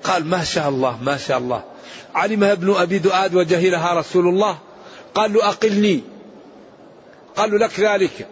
قال 0.03 0.25
ما 0.25 0.43
شاء 0.43 0.69
الله 0.69 1.03
ما 1.03 1.17
شاء 1.17 1.37
الله. 1.37 1.63
علمها 2.15 2.51
ابن 2.51 2.75
أبي 2.75 2.99
دؤاد 2.99 3.35
وجهلها 3.35 3.93
رسول 3.93 4.27
الله. 4.27 4.57
قال 5.15 5.33
له 5.33 5.49
أقلني. 5.49 6.01
قال 7.35 7.51
له 7.51 7.57
لك 7.57 7.79
ذلك. 7.79 8.27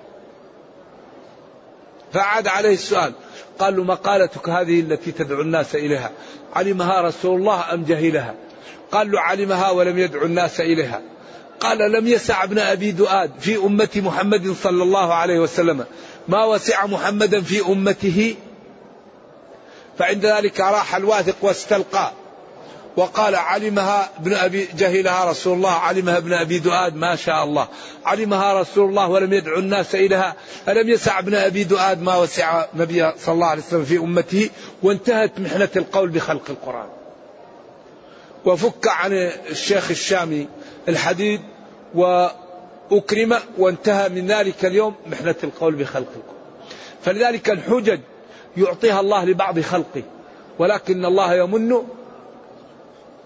فعاد 2.13 2.47
عليه 2.47 2.73
السؤال. 2.73 3.13
قال 3.59 3.75
له 3.75 3.83
مقالتك 3.83 4.49
هذه 4.49 4.79
التي 4.79 5.11
تدعو 5.11 5.41
الناس 5.41 5.75
إليها 5.75 6.11
علمها 6.55 7.01
رسول 7.01 7.39
الله 7.39 7.73
أم 7.73 7.83
جهلها؟ 7.83 8.35
قال 8.91 9.11
له 9.11 9.19
علمها 9.19 9.71
ولم 9.71 9.99
يدعو 9.99 10.25
الناس 10.25 10.59
إليها. 10.59 11.01
قال 11.59 11.91
لم 11.91 12.07
يسع 12.07 12.43
ابن 12.43 12.59
أبي 12.59 12.91
دؤاد 12.91 13.31
في 13.39 13.57
أمة 13.57 13.89
محمد 13.95 14.55
صلى 14.63 14.83
الله 14.83 15.13
عليه 15.13 15.39
وسلم. 15.39 15.85
ما 16.27 16.45
وسع 16.45 16.85
محمدا 16.85 17.41
في 17.41 17.61
أمته؟ 17.61 18.35
فعند 19.99 20.25
ذلك 20.25 20.59
راح 20.59 20.95
الواثق 20.95 21.35
واستلقى. 21.41 22.11
وقال 22.97 23.35
علمها 23.35 24.09
ابن 24.19 24.33
أبي 24.33 24.67
جهلها 24.77 25.25
رسول 25.25 25.57
الله 25.57 25.71
علمها 25.71 26.17
ابن 26.17 26.33
أبي 26.33 26.59
دؤاد 26.59 26.95
ما 26.95 27.15
شاء 27.15 27.43
الله. 27.43 27.67
علمها 28.05 28.61
رسول 28.61 28.89
الله 28.89 29.07
ولم 29.07 29.33
يدعو 29.33 29.59
الناس 29.59 29.95
إليها. 29.95 30.35
ألم 30.67 30.89
يسع 30.89 31.19
ابن 31.19 31.35
أبي 31.35 31.63
دؤاد 31.63 32.01
ما 32.01 32.17
وسع 32.17 32.65
النبي 32.73 33.11
صلى 33.19 33.35
الله 33.35 33.47
عليه 33.47 33.61
وسلم 33.61 33.85
في 33.85 33.97
أمته. 33.97 34.49
وانتهت 34.83 35.39
محنة 35.39 35.69
القول 35.75 36.09
بخلق 36.09 36.49
القرآن. 36.49 36.89
وفك 38.45 38.87
عن 38.87 39.13
الشيخ 39.49 39.89
الشامي 39.89 40.47
الحديد 40.87 41.41
وأكرم 41.95 43.35
وانتهى 43.57 44.09
من 44.09 44.27
ذلك 44.27 44.65
اليوم 44.65 44.95
محنة 45.07 45.35
القول 45.43 45.75
بخلق 45.75 46.07
القران 46.15 46.37
فلذلك 47.03 47.49
الحجج 47.49 47.99
يعطيها 48.57 48.99
الله 48.99 49.25
لبعض 49.25 49.59
خلقه 49.59 50.03
ولكن 50.59 51.05
الله 51.05 51.33
يمن 51.33 51.83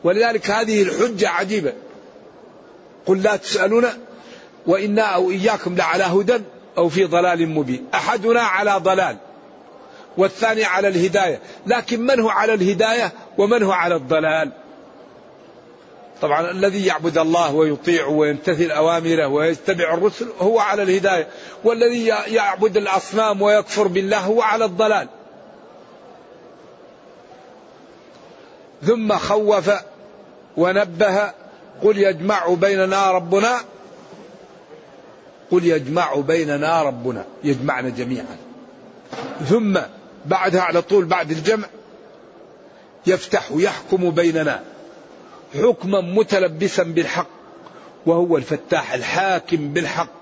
ولذلك 0.04 0.52
هذه 0.52 0.82
الحجة 0.82 1.30
عجيبة. 1.30 1.74
قل 3.06 3.21
لا 3.24 3.36
تسألون 3.36 3.86
وإنا 4.67 5.02
أو 5.02 5.32
إياكم 5.32 5.76
لعلى 5.76 6.04
هدى 6.04 6.41
أو 6.78 6.89
في 6.89 7.06
ضلال 7.06 7.50
مبين. 7.50 7.86
أحدنا 7.93 8.41
على 8.41 8.71
ضلال 8.71 9.17
والثاني 10.17 10.63
على 10.63 10.88
الهداية 10.88 11.39
لكن 11.67 12.02
من 12.02 12.19
هو 12.19 12.30
على 12.30 12.54
الهداية 12.54 13.12
ومن 13.38 13.63
هو 13.63 13.71
على 13.71 13.95
الضلال؟ 13.95 14.52
طبعا 16.21 16.51
الذي 16.51 16.86
يعبد 16.86 17.17
الله 17.17 17.53
ويطيع 17.53 18.07
ويمتثل 18.07 18.71
أوامره 18.71 19.27
ويتبع 19.27 19.93
الرسل 19.93 20.29
هو 20.39 20.60
على 20.60 20.84
الهداية 20.84 21.27
والذي 21.63 22.05
يعبد 22.05 22.77
الأصنام 22.77 23.41
ويكفر 23.41 23.88
بالله 23.88 24.19
هو 24.19 24.41
على 24.41 24.65
الضلال. 24.65 25.07
ثم 28.86 29.17
خوف 29.17 29.71
ونبه 30.57 31.31
قل 31.84 31.97
يجمع 31.97 32.47
بيننا 32.53 33.12
ربنا 33.12 33.57
قل 35.51 35.65
يجمع 35.65 36.15
بيننا 36.15 36.81
ربنا 36.84 37.25
يجمعنا 37.43 37.89
جميعا. 37.89 38.38
ثم 39.49 39.79
بعدها 40.25 40.62
على 40.62 40.81
طول 40.81 41.05
بعد 41.05 41.31
الجمع 41.31 41.67
يفتح 43.07 43.49
يحكم 43.51 44.10
بيننا. 44.10 44.63
حكما 45.53 46.01
متلبسا 46.01 46.83
بالحق 46.83 47.27
وهو 48.05 48.37
الفتاح 48.37 48.93
الحاكم 48.93 49.73
بالحق 49.73 50.21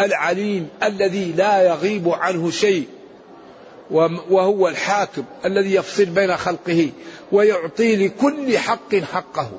العليم 0.00 0.68
الذي 0.82 1.32
لا 1.32 1.62
يغيب 1.62 2.08
عنه 2.08 2.50
شيء 2.50 2.88
وهو 3.90 4.68
الحاكم 4.68 5.24
الذي 5.44 5.74
يفصل 5.74 6.04
بين 6.04 6.36
خلقه 6.36 6.90
ويعطي 7.32 7.96
لكل 8.06 8.58
حق 8.58 8.94
حقه. 8.94 9.50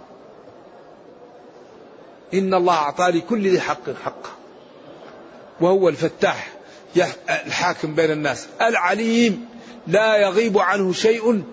إن 2.34 2.54
الله 2.54 2.74
أعطى 2.74 3.04
لكل 3.04 3.48
ذي 3.48 3.62
حق 3.62 3.90
حقه. 4.04 4.30
وهو 5.62 5.90
الفتاح 5.90 6.54
الحاكم 7.30 7.96
بين 7.96 8.12
الناس 8.12 8.48
العليم 8.62 9.46
لا 9.88 10.18
يغيب 10.18 10.58
عنه 10.58 10.94
شيء 10.94 11.44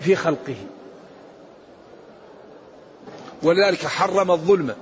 في 0.00 0.16
خلقه. 0.16 0.56
ولذلك 3.42 3.86
حرم 3.86 4.30
الظلم 4.30 4.74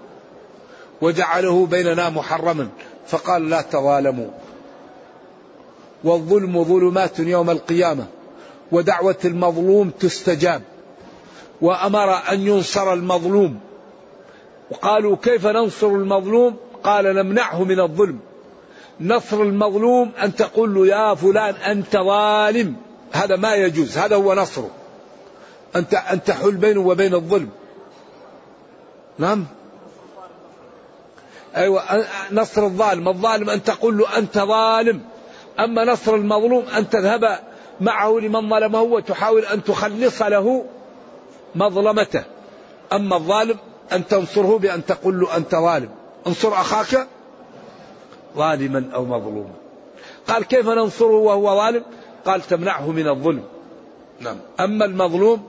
وجعله 1.01 1.67
بيننا 1.67 2.11
محرما 2.11 2.69
فقال 3.07 3.51
لا 3.51 3.61
تظالموا 3.61 4.29
والظلم 6.05 6.65
ظلمات 6.65 7.19
يوم 7.19 7.51
القيامة 7.51 8.07
ودعوة 8.73 9.19
المظلوم 9.25 9.91
تستجاب 9.91 10.63
وأمر 11.61 12.15
أن 12.33 12.41
ينصر 12.41 12.93
المظلوم 12.93 13.61
وقالوا 14.71 15.17
كيف 15.23 15.47
ننصر 15.47 15.87
المظلوم؟ 15.87 16.57
قال 16.85 17.05
نمنعه 17.05 17.65
من 17.65 17.81
الظلم. 17.81 18.19
نصر 19.01 19.43
المظلوم 19.43 20.13
أن 20.23 20.35
تقول 20.35 20.75
له 20.75 20.87
يا 20.87 21.15
فلان 21.15 21.55
أنت 21.55 21.97
ظالم. 21.97 22.77
هذا 23.13 23.37
ما 23.37 23.55
يجوز. 23.55 23.99
هذا 23.99 24.17
هو 24.17 24.35
نصره. 24.35 24.71
انت 25.77 25.95
أن 25.95 26.25
تحل 26.25 26.51
بينه 26.51 26.81
وبين 26.81 27.15
الظلم. 27.15 27.49
نعم. 29.19 29.47
أيوة 31.57 31.83
نصر 32.33 32.65
الظالم. 32.65 33.09
الظالم 33.09 33.51
أن 33.51 33.63
تقول 33.63 33.99
له 33.99 34.19
أنت 34.19 34.39
ظالم. 34.39 35.01
أما 35.61 35.85
نصر 35.85 36.15
المظلوم 36.15 36.65
أن 36.77 36.91
تذهب 36.91 37.39
معه 37.81 38.19
لمن 38.19 38.51
ظلمه 38.51 38.83
وتحاول 38.83 39.45
أن 39.45 39.65
تخلص 39.65 40.23
له 40.23 40.65
مظلمته. 41.55 42.25
أما 42.93 43.17
الظالم 43.17 43.57
أن 43.93 44.07
تنصره 44.07 44.59
بأن 44.59 44.87
تقول 44.87 45.21
له 45.21 45.37
أنت 45.37 45.55
ظالم. 45.55 45.89
انصر 46.27 46.53
أخاك 46.53 47.07
ظالما 48.37 48.85
أو 48.95 49.05
مظلوما. 49.05 49.53
قال 50.29 50.45
كيف 50.45 50.69
ننصره 50.69 51.17
وهو 51.17 51.57
ظالم؟ 51.57 51.83
قال 52.27 52.41
تمنعه 52.41 52.91
من 52.91 53.09
الظلم. 53.09 53.45
نعم. 54.21 54.37
أما 54.61 54.85
المظلوم 54.85 55.43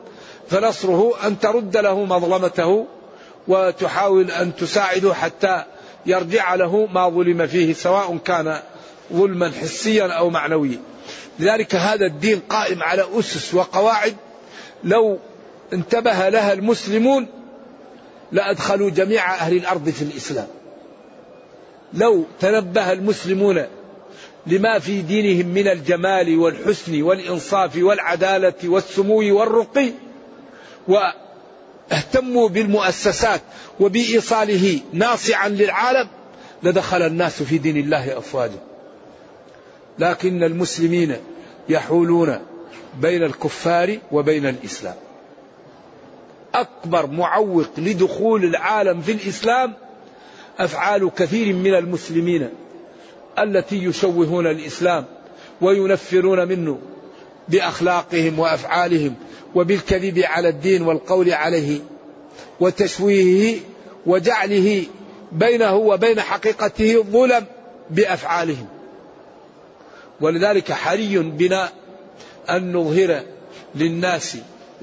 فنصره 0.47 1.13
أن 1.27 1.39
ترد 1.39 1.77
له 1.77 2.05
مظلمته 2.05 2.85
وتحاول 3.47 4.31
أن 4.31 4.55
تساعده 4.55 5.13
حتى 5.13 5.63
يرجع 6.05 6.55
له 6.55 6.85
ما 6.85 7.09
ظلم 7.09 7.47
فيه 7.47 7.73
سواء 7.73 8.17
كان 8.17 8.59
ظلما 9.13 9.51
حسيا 9.61 10.07
أو 10.07 10.29
معنويا. 10.29 10.79
لذلك 11.39 11.75
هذا 11.75 12.05
الدين 12.05 12.39
قائم 12.49 12.83
على 12.83 13.05
أسس 13.19 13.53
وقواعد. 13.53 14.15
لو 14.83 15.19
انتبه 15.73 16.29
لها 16.29 16.53
المسلمون 16.53 17.27
لأدخلوا 18.31 18.89
جميع 18.89 19.33
أهل 19.33 19.57
الأرض 19.57 19.89
في 19.89 20.01
الإسلام. 20.01 20.47
لو 21.93 22.25
تنبه 22.39 22.91
المسلمون 22.91 23.65
لما 24.47 24.79
في 24.79 25.01
دينهم 25.01 25.53
من 25.53 25.67
الجمال 25.67 26.39
والحسن 26.39 27.01
والإنصاف 27.01 27.77
والعدالة 27.77 28.53
والسمو 28.63 29.39
والرقي 29.39 29.91
واهتموا 31.91 32.49
بالمؤسسات 32.49 33.41
وبإيصاله 33.79 34.79
ناصعا 34.93 35.49
للعالم 35.49 36.07
لدخل 36.63 37.01
الناس 37.01 37.43
في 37.43 37.57
دين 37.57 37.77
الله 37.77 38.17
أفواجا. 38.17 38.59
لكن 39.99 40.43
المسلمين 40.43 41.15
يحولون 41.69 42.39
بين 43.01 43.23
الكفار 43.23 43.97
وبين 44.11 44.45
الإسلام. 44.45 44.95
أكبر 46.53 47.07
معوق 47.07 47.67
لدخول 47.77 48.45
العالم 48.45 49.01
في 49.01 49.11
الإسلام 49.11 49.73
أفعال 50.59 51.11
كثير 51.17 51.53
من 51.55 51.75
المسلمين 51.75 52.49
التي 53.39 53.83
يشوهون 53.83 54.47
الإسلام 54.47 55.05
وينفرون 55.61 56.47
منه 56.47 56.79
بأخلاقهم 57.49 58.39
وأفعالهم 58.39 59.15
وبالكذب 59.57 60.19
على 60.19 60.49
الدين 60.49 60.81
والقول 60.81 61.33
عليه 61.33 61.79
وتشويهه 62.59 63.59
وجعله 64.05 64.83
بينه 65.31 65.75
وبين 65.75 66.21
حقيقته 66.21 67.03
ظلم 67.03 67.45
بأفعالهم. 67.89 68.67
ولذلك 70.21 70.71
حري 70.71 71.17
بنا 71.19 71.69
أن 72.49 72.73
نظهر 72.73 73.23
للناس 73.75 74.37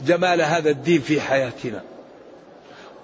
جمال 0.07 0.43
هذا 0.43 0.71
الدين 0.71 1.01
في 1.01 1.21
حياتنا. 1.21 1.83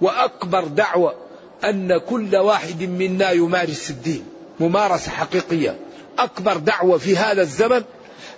وأكبر 0.01 0.63
دعوة 0.63 1.15
أن 1.63 1.97
كل 1.97 2.35
واحد 2.35 2.83
منا 2.83 3.31
يمارس 3.31 3.89
الدين 3.89 4.23
ممارسة 4.59 5.11
حقيقية. 5.11 5.75
أكبر 6.19 6.57
دعوة 6.57 6.97
في 6.97 7.17
هذا 7.17 7.41
الزمن 7.41 7.83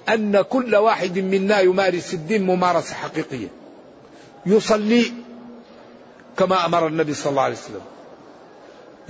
أن 0.09 0.41
كل 0.41 0.75
واحد 0.75 1.19
منا 1.19 1.59
يمارس 1.59 2.13
الدين 2.13 2.43
ممارسة 2.43 2.95
حقيقية. 2.95 3.47
يصلي 4.45 5.11
كما 6.37 6.65
أمر 6.65 6.87
النبي 6.87 7.13
صلى 7.13 7.29
الله 7.29 7.41
عليه 7.41 7.55
وسلم. 7.55 7.81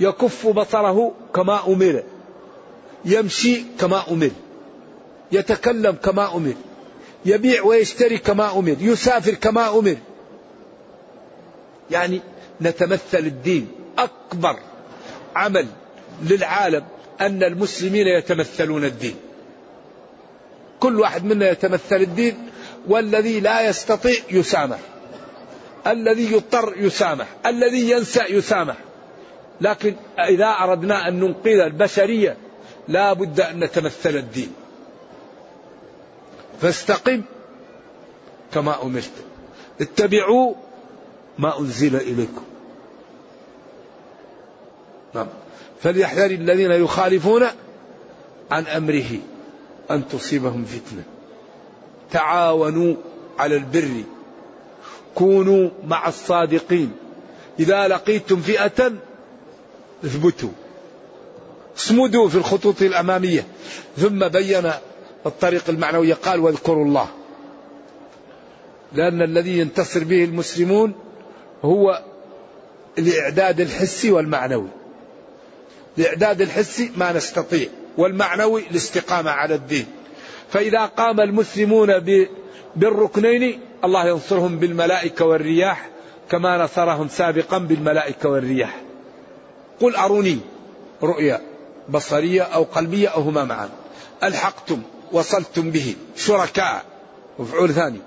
يكف 0.00 0.46
بصره 0.46 1.12
كما 1.34 1.66
أمر. 1.66 2.02
يمشي 3.04 3.62
كما 3.80 4.10
أمر. 4.10 4.30
يتكلم 5.32 5.92
كما 5.92 6.36
أمر. 6.36 6.54
يبيع 7.24 7.62
ويشتري 7.62 8.18
كما 8.18 8.58
أمر. 8.58 8.76
يسافر 8.80 9.34
كما 9.34 9.78
أمر. 9.78 9.96
يعني 11.90 12.20
نتمثل 12.60 13.18
الدين. 13.18 13.68
أكبر 13.98 14.56
عمل 15.36 15.66
للعالم 16.22 16.84
أن 17.20 17.42
المسلمين 17.42 18.06
يتمثلون 18.06 18.84
الدين. 18.84 19.16
كل 20.84 21.00
واحد 21.00 21.24
منا 21.24 21.50
يتمثل 21.50 21.96
الدين 21.96 22.50
والذي 22.86 23.40
لا 23.40 23.68
يستطيع 23.68 24.20
يسامح. 24.30 24.78
الذي 25.86 26.32
يضطر 26.32 26.74
يسامح 26.76 27.26
الذي 27.46 27.90
ينسى 27.90 28.20
يسامح. 28.28 28.76
لكن 29.60 29.94
إذا 30.18 30.46
أردنا 30.46 31.08
أن 31.08 31.20
ننقذ 31.20 31.58
البشرية 31.58 32.36
لا 32.88 33.12
بد 33.12 33.40
أن 33.40 33.64
نتمثل 33.64 34.16
الدين. 34.16 34.52
فاستقم 36.60 37.22
كما 38.54 38.82
أمرت. 38.82 39.12
اتبعوا 39.80 40.54
ما 41.38 41.60
أنزل 41.60 41.96
إليكم. 41.96 42.44
نعم. 45.14 45.26
فليحذر 45.82 46.30
الذين 46.30 46.70
يخالفون 46.70 47.46
عن 48.50 48.66
أمره. 48.66 49.18
أن 49.90 50.08
تصيبهم 50.08 50.64
فتنة. 50.64 51.02
تعاونوا 52.10 52.94
على 53.38 53.56
البر. 53.56 54.02
كونوا 55.14 55.70
مع 55.86 56.08
الصادقين. 56.08 56.92
إذا 57.60 57.88
لقيتم 57.88 58.40
فئة 58.40 58.92
اثبتوا. 60.04 60.50
اصمدوا 61.78 62.28
في 62.28 62.36
الخطوط 62.36 62.82
الأمامية. 62.82 63.46
ثم 63.96 64.28
بين 64.28 64.70
الطريق 65.26 65.64
المعنوي 65.68 66.12
قال 66.12 66.40
واذكروا 66.40 66.84
الله. 66.84 67.08
لأن 68.92 69.22
الذي 69.22 69.58
ينتصر 69.58 70.04
به 70.04 70.24
المسلمون 70.24 70.94
هو 71.64 72.02
الإعداد 72.98 73.60
الحسي 73.60 74.10
والمعنوي. 74.10 74.68
الإعداد 75.98 76.40
الحسي 76.40 76.90
ما 76.96 77.12
نستطيع. 77.12 77.68
والمعنوي 77.98 78.62
الاستقامة 78.70 79.30
على 79.30 79.54
الدين. 79.54 79.86
فإذا 80.50 80.86
قام 80.86 81.20
المسلمون 81.20 82.00
بالركنين 82.76 83.60
الله 83.84 84.08
ينصرهم 84.08 84.58
بالملائكة 84.58 85.24
والرياح 85.24 85.88
كما 86.30 86.64
نصرهم 86.64 87.08
سابقا 87.08 87.58
بالملائكة 87.58 88.28
والرياح. 88.28 88.80
قل 89.80 89.96
أروني 89.96 90.38
رؤيا 91.02 91.40
بصرية 91.88 92.42
أو 92.42 92.62
قلبية 92.62 93.08
أو 93.08 93.20
هما 93.20 93.44
معا. 93.44 93.68
ألحقتم 94.22 94.82
وصلتم 95.12 95.70
به 95.70 95.96
شركاء. 96.16 96.84
مفعول 97.38 97.72
ثاني. 97.72 97.98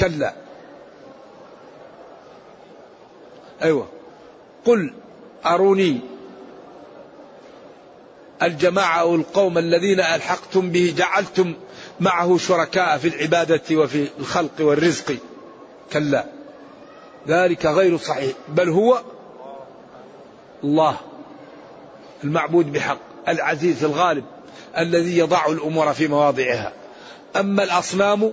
كلا. 0.00 0.34
أيوة. 3.62 3.88
قل 4.64 4.92
أروني 5.46 6.00
الجماعة 8.42 9.00
أو 9.00 9.14
القوم 9.14 9.58
الذين 9.58 10.00
ألحقتم 10.00 10.70
به 10.70 10.94
جعلتم 10.96 11.54
معه 12.00 12.38
شركاء 12.38 12.98
في 12.98 13.08
العبادة 13.08 13.62
وفي 13.72 14.08
الخلق 14.18 14.52
والرزق. 14.60 15.16
كلا. 15.92 16.24
ذلك 17.28 17.66
غير 17.66 17.96
صحيح. 17.96 18.32
بل 18.48 18.68
هو 18.68 19.02
الله 20.64 20.96
المعبود 22.24 22.72
بحق 22.72 22.98
العزيز 23.28 23.84
الغالب 23.84 24.24
الذي 24.78 25.18
يضع 25.18 25.46
الأمور 25.46 25.92
في 25.92 26.08
مواضعها. 26.08 26.72
أما 27.36 27.62
الأصنام 27.62 28.32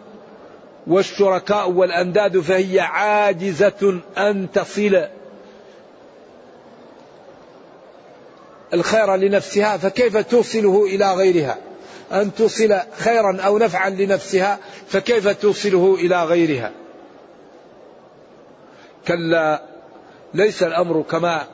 والشركاء 0.88 1.70
والأنداد 1.70 2.40
فهي 2.40 2.80
عاجزة 2.80 4.00
أن 4.18 4.48
تصل 4.54 5.08
الخير 8.74 9.16
لنفسها 9.16 9.78
فكيف 9.78 10.18
توصله 10.18 10.86
إلى 10.86 11.14
غيرها؟ 11.14 11.58
أن 12.12 12.36
توصل 12.36 12.76
خيرا 12.98 13.42
أو 13.42 13.58
نفعا 13.58 13.90
لنفسها 13.90 14.60
فكيف 14.88 15.28
توصله 15.28 15.96
إلى 16.00 16.24
غيرها؟ 16.24 16.72
كلا 19.08 19.62
ليس 20.34 20.64
الأمر 20.64 21.02
كما 21.02 21.48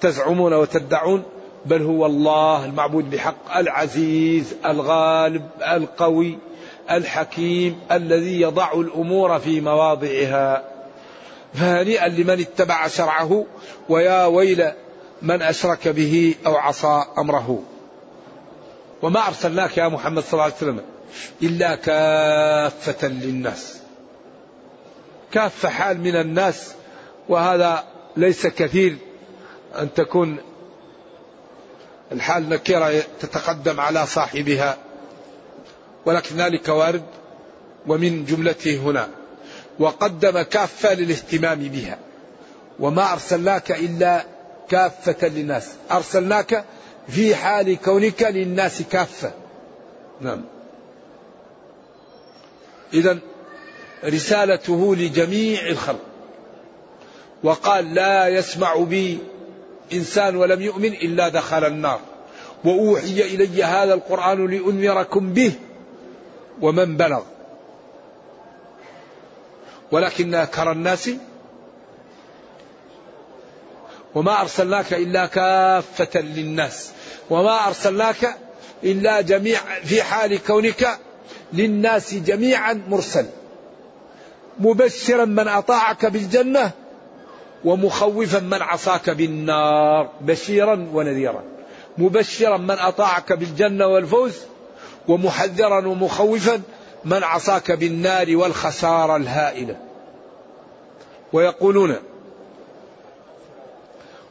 تزعمون 0.00 0.52
وتدعون 0.52 1.22
بل 1.66 1.82
هو 1.82 2.06
الله 2.06 2.64
المعبود 2.64 3.10
بحق 3.10 3.56
العزيز 3.56 4.56
الغالب 4.66 5.48
القوي 5.62 6.38
الحكيم 6.90 7.80
الذي 7.92 8.40
يضع 8.40 8.72
الأمور 8.72 9.38
في 9.38 9.60
مواضعها. 9.60 10.64
فهنيئا 11.54 12.08
لمن 12.08 12.40
اتبع 12.40 12.88
شرعه 12.88 13.44
ويا 13.88 14.26
ويل 14.26 14.70
من 15.22 15.42
أشرك 15.42 15.88
به 15.88 16.34
أو 16.46 16.56
عصى 16.56 17.04
أمره. 17.18 17.62
وما 19.02 19.26
أرسلناك 19.26 19.76
يا 19.76 19.88
محمد 19.88 20.22
صلى 20.22 20.32
الله 20.32 20.44
عليه 20.44 20.54
وسلم 20.54 20.80
إلا 21.42 21.74
كافة 21.74 23.08
للناس. 23.08 23.78
كافة 25.32 25.68
حال 25.68 26.00
من 26.00 26.16
الناس 26.16 26.72
وهذا 27.28 27.84
ليس 28.16 28.46
كثير. 28.46 28.96
أن 29.78 29.94
تكون 29.94 30.36
الحال 32.12 32.48
نكرة 32.48 33.02
تتقدم 33.20 33.80
على 33.80 34.06
صاحبها. 34.06 34.76
ولكن 36.06 36.36
ذلك 36.36 36.68
وارد 36.68 37.04
ومن 37.86 38.24
جملته 38.24 38.76
هنا. 38.76 39.08
وقدم 39.78 40.42
كافة 40.42 40.94
للاهتمام 40.94 41.58
بها. 41.58 41.98
وما 42.80 43.12
أرسلناك 43.12 43.70
إلا 43.70 44.37
كافة 44.70 45.28
للناس. 45.28 45.68
أرسلناك 45.90 46.64
في 47.08 47.34
حال 47.34 47.76
كونك 47.84 48.22
للناس 48.22 48.82
كافة. 48.82 49.32
نعم. 50.20 50.44
إذا 52.94 53.18
رسالته 54.04 54.96
لجميع 54.96 55.66
الخلق. 55.66 56.00
وقال 57.42 57.94
لا 57.94 58.28
يسمع 58.28 58.76
بي 58.76 59.18
إنسان 59.92 60.36
ولم 60.36 60.62
يؤمن 60.62 60.92
إلا 60.92 61.28
دخل 61.28 61.64
النار. 61.64 62.00
وأوحي 62.64 63.20
إلي 63.20 63.64
هذا 63.64 63.94
القرآن 63.94 64.46
لأنذركم 64.46 65.32
به 65.32 65.52
ومن 66.60 66.96
بلغ. 66.96 67.22
ولكن 69.92 70.34
أكثر 70.34 70.72
الناس 70.72 71.10
وما 74.18 74.40
أرسلناك 74.40 74.94
إلا 74.94 75.26
كافة 75.26 76.20
للناس 76.20 76.90
وما 77.30 77.66
أرسلناك 77.66 78.36
إلا 78.84 79.20
جميع 79.20 79.60
في 79.84 80.02
حال 80.02 80.44
كونك 80.44 80.98
للناس 81.52 82.14
جميعا 82.14 82.82
مرسل. 82.88 83.26
مبشرا 84.60 85.24
من 85.24 85.48
أطاعك 85.48 86.06
بالجنة 86.06 86.70
ومخوفا 87.64 88.38
من 88.38 88.62
عصاك 88.62 89.10
بالنار. 89.10 90.10
بشيرا 90.20 90.88
ونذيرا. 90.92 91.42
مبشرا 91.98 92.56
من 92.56 92.78
أطاعك 92.78 93.32
بالجنة 93.32 93.86
والفوز 93.86 94.34
ومحذرا 95.08 95.86
ومخوفا 95.86 96.62
من 97.04 97.22
عصاك 97.22 97.72
بالنار 97.72 98.36
والخسارة 98.36 99.16
الهائلة. 99.16 99.76
ويقولون 101.32 101.96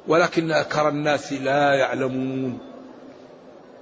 ولكن 0.08 0.52
أكثر 0.52 0.90
الناس 0.90 1.34
لا 1.34 1.74
يعلمون 1.74 2.60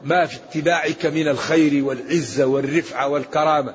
ما 0.03 0.25
في 0.25 0.35
اتباعك 0.35 1.05
من 1.05 1.27
الخير 1.27 1.85
والعزة 1.85 2.45
والرفعة 2.45 3.07
والكرامة 3.07 3.73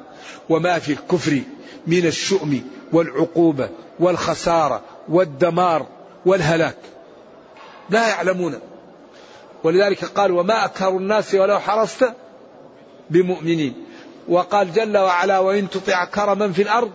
وما 0.49 0.79
في 0.79 0.93
الكفر 0.93 1.41
من 1.87 2.07
الشؤم 2.07 2.63
والعقوبة 2.93 3.69
والخسارة 4.01 4.83
والدمار 5.09 5.87
والهلاك. 6.27 6.77
لا 7.91 8.09
يعلمون. 8.09 8.59
ولذلك 9.65 10.05
قال 10.05 10.33
وما 10.33 10.65
أكثر 10.65 10.89
الناس 10.89 11.35
ولو 11.35 11.59
حرصت 11.59 12.13
بمؤمنين 13.11 13.75
وقال 14.29 14.73
جل 14.73 14.99
وعلا 14.99 15.39
وإن 15.39 15.71
تطع 15.71 16.05
كرما 16.05 16.53
في 16.53 16.63
الأرض 16.63 16.91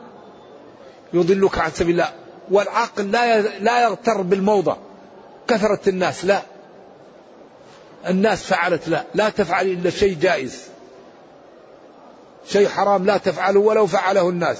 يضلك 1.14 1.58
عن 1.58 1.72
سبيل 1.72 1.92
الله 1.92 2.10
والعاقل 2.52 3.12
لا 3.12 3.42
لا 3.60 3.84
يغتر 3.84 4.22
بالموضع. 4.22 4.76
كثرة 5.48 5.90
الناس. 5.90 6.26
لا. 6.26 6.42
الناس 8.10 8.44
فعلت 8.44 8.88
لا. 8.88 9.04
لا 9.14 9.30
تفعل 9.30 9.68
إلا 9.68 9.90
شيء 9.90 10.18
جائز. 10.22 10.64
شيء 12.48 12.68
حرام 12.68 13.06
لا 13.06 13.18
تفعله 13.18 13.60
ولو 13.60 13.88
فعله 13.88 14.30
الناس. 14.30 14.58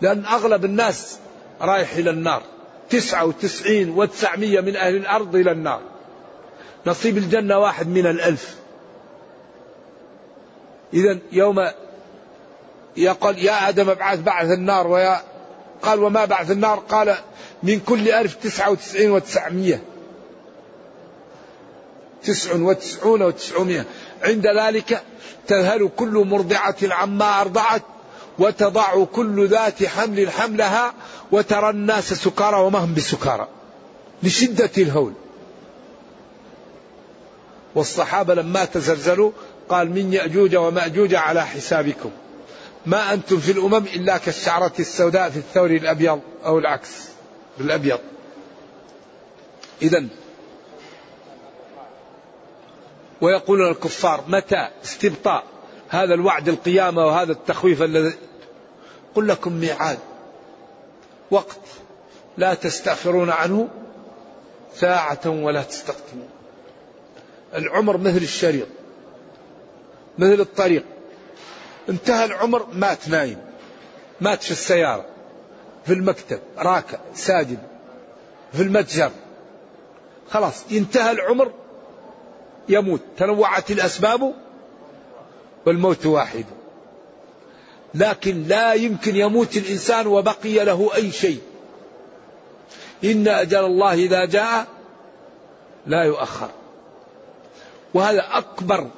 لأن 0.00 0.24
أغلب 0.24 0.64
الناس 0.64 1.18
رايح 1.60 1.92
إلى 1.92 2.10
النار. 2.10 2.42
تسعة 2.90 3.24
وتسعين 3.24 3.90
وتسعمية 3.90 4.60
من 4.60 4.76
أهل 4.76 4.96
الأرض 4.96 5.36
إلى 5.36 5.52
النار. 5.52 5.80
نصيب 6.86 7.18
الجنة 7.18 7.58
واحد 7.58 7.88
من 7.88 8.06
الألف. 8.06 8.56
إذا 10.94 11.18
يوم 11.32 11.70
يقول 12.96 13.38
يا 13.38 13.68
آدم 13.68 13.90
ابعث 13.90 14.18
بعث 14.18 14.50
النار 14.50 14.86
ويا 14.86 15.22
قال 15.82 16.02
وما 16.02 16.24
بعث 16.24 16.50
النار؟ 16.50 16.78
قال 16.78 17.16
من 17.62 17.80
كل 17.80 18.08
ألف 18.08 18.34
تسعة 18.34 18.70
وتسعين 18.70 19.10
وتسعمية. 19.10 19.82
تسع 22.24 22.54
وتسعون 22.54 23.22
وتسعمية 23.22 23.86
عند 24.22 24.46
ذلك 24.46 25.02
تذهل 25.46 25.90
كل 25.96 26.26
مرضعة 26.26 26.76
عما 26.82 27.40
أرضعت 27.40 27.82
وتضع 28.38 29.04
كل 29.04 29.48
ذات 29.48 29.84
حمل 29.84 30.30
حملها 30.30 30.94
وترى 31.32 31.70
الناس 31.70 32.12
سكارى 32.12 32.56
وما 32.56 32.78
هم 32.78 32.94
بسكارى. 32.94 33.48
لشدة 34.22 34.70
الهول. 34.78 35.12
والصحابة 37.74 38.34
لما 38.34 38.64
تزلزلوا 38.64 39.32
قال 39.68 39.90
من 39.90 40.12
يأجوج 40.12 40.56
ومأجوج 40.56 41.14
على 41.14 41.46
حسابكم. 41.46 42.10
ما 42.86 43.12
أنتم 43.12 43.40
في 43.40 43.52
الأمم 43.52 43.84
إلا 43.94 44.18
كالشعرة 44.18 44.72
السوداء 44.78 45.30
في 45.30 45.36
الثور 45.36 45.70
الأبيض 45.70 46.20
أو 46.44 46.58
العكس 46.58 46.90
الأبيض. 47.60 47.98
إذا 49.82 50.06
ويقولون 53.20 53.70
الكفار 53.70 54.24
متى 54.28 54.68
استبطاء 54.84 55.44
هذا 55.88 56.14
الوعد 56.14 56.48
القيامة 56.48 57.06
وهذا 57.06 57.32
التخويف 57.32 57.82
الذي 57.82 58.14
قل 59.14 59.28
لكم 59.28 59.52
ميعاد. 59.52 59.98
وقت. 61.30 61.60
لا 62.36 62.54
تستأخرون 62.54 63.30
عنه 63.30 63.68
ساعة 64.74 65.20
ولا 65.26 65.62
تستقدمون. 65.62 66.28
العمر 67.54 67.96
مثل 67.96 68.16
الشريط. 68.16 68.66
مثل 70.18 70.40
الطريق. 70.40 70.84
انتهى 71.88 72.24
العمر 72.24 72.66
مات 72.72 73.08
نايم. 73.08 73.38
مات 74.20 74.42
في 74.42 74.50
السيارة. 74.50 75.06
في 75.86 75.92
المكتب. 75.92 76.40
راكع. 76.58 76.98
ساجد. 77.14 77.58
في 78.52 78.62
المتجر. 78.62 79.10
خلاص. 80.30 80.64
انتهى 80.72 81.10
العمر 81.10 81.52
يموت. 82.70 83.00
تنوعت 83.16 83.70
الأسباب 83.70 84.34
والموت 85.66 86.06
واحد. 86.06 86.44
لكن 87.94 88.44
لا 88.48 88.72
يمكن 88.72 89.16
يموت 89.16 89.56
الإنسان 89.56 90.06
وبقي 90.06 90.64
له 90.64 90.90
أي 90.94 91.12
شيء. 91.12 91.40
إن 93.04 93.28
أجل 93.28 93.64
الله 93.64 93.94
إذا 93.94 94.24
جاء 94.24 94.66
لا 95.86 96.04
يؤخر. 96.04 96.50
وهذا 97.94 98.28
أكبر 98.32 98.90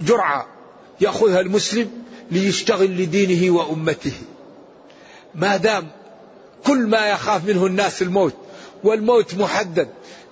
جرعة 0.00 0.46
يأخذها 1.00 1.40
المسلم 1.40 1.90
ليشتغل 2.30 3.02
لدينه 3.02 3.54
وأمته. 3.54 4.12
ما 5.34 5.56
دام 5.56 5.88
كل 6.66 6.86
ما 6.86 7.08
يخاف 7.08 7.44
منه 7.44 7.66
الناس 7.66 8.02
الموت 8.02 8.34
والموت 8.84 9.34
محدد 9.34 9.88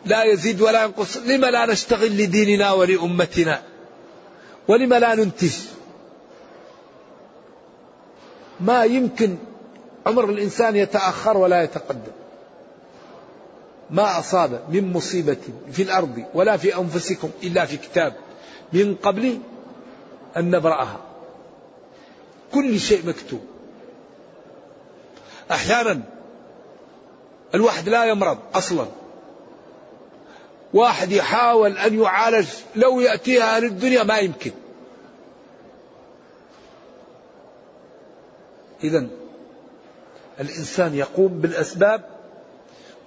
لا 0.06 0.24
يزيد 0.24 0.60
ولا 0.60 0.84
ينقص. 0.84 1.16
لما 1.16 1.46
لا 1.46 1.66
نشتغل 1.66 2.16
لديننا 2.16 2.72
ولأمتنا؟ 2.72 3.62
ولما 4.68 4.98
لا 4.98 5.14
ننتج؟ 5.14 5.54
ما 8.60 8.84
يمكن 8.84 9.36
عمر 10.06 10.24
الإنسان 10.24 10.76
يتأخر 10.76 11.36
ولا 11.36 11.62
يتقدم. 11.62 12.12
ما 13.90 14.18
أصاب 14.18 14.60
من 14.68 14.92
مصيبة 14.92 15.36
في 15.72 15.82
الأرض 15.82 16.24
ولا 16.34 16.56
في 16.56 16.78
أنفسكم 16.78 17.30
إلا 17.42 17.64
في 17.66 17.76
كتاب 17.76 18.14
من 18.72 18.94
قبل 18.94 19.38
أن 20.36 20.50
نبرأها. 20.50 21.00
كل 22.54 22.80
شيء 22.80 23.06
مكتوب. 23.06 23.40
أحيانا 25.50 26.02
الواحد 27.54 27.88
لا 27.88 28.04
يمرض 28.04 28.38
أصلا. 28.54 28.86
واحد 30.74 31.12
يحاول 31.12 31.78
أن 31.78 32.00
يعالج 32.00 32.46
لو 32.76 33.00
يأتيها 33.00 33.56
أهل 33.56 33.64
الدنيا 33.64 34.02
ما 34.02 34.18
يمكن. 34.18 34.50
إذا 38.84 39.06
الإنسان 40.40 40.94
يقوم 40.94 41.28
بالأسباب 41.28 42.04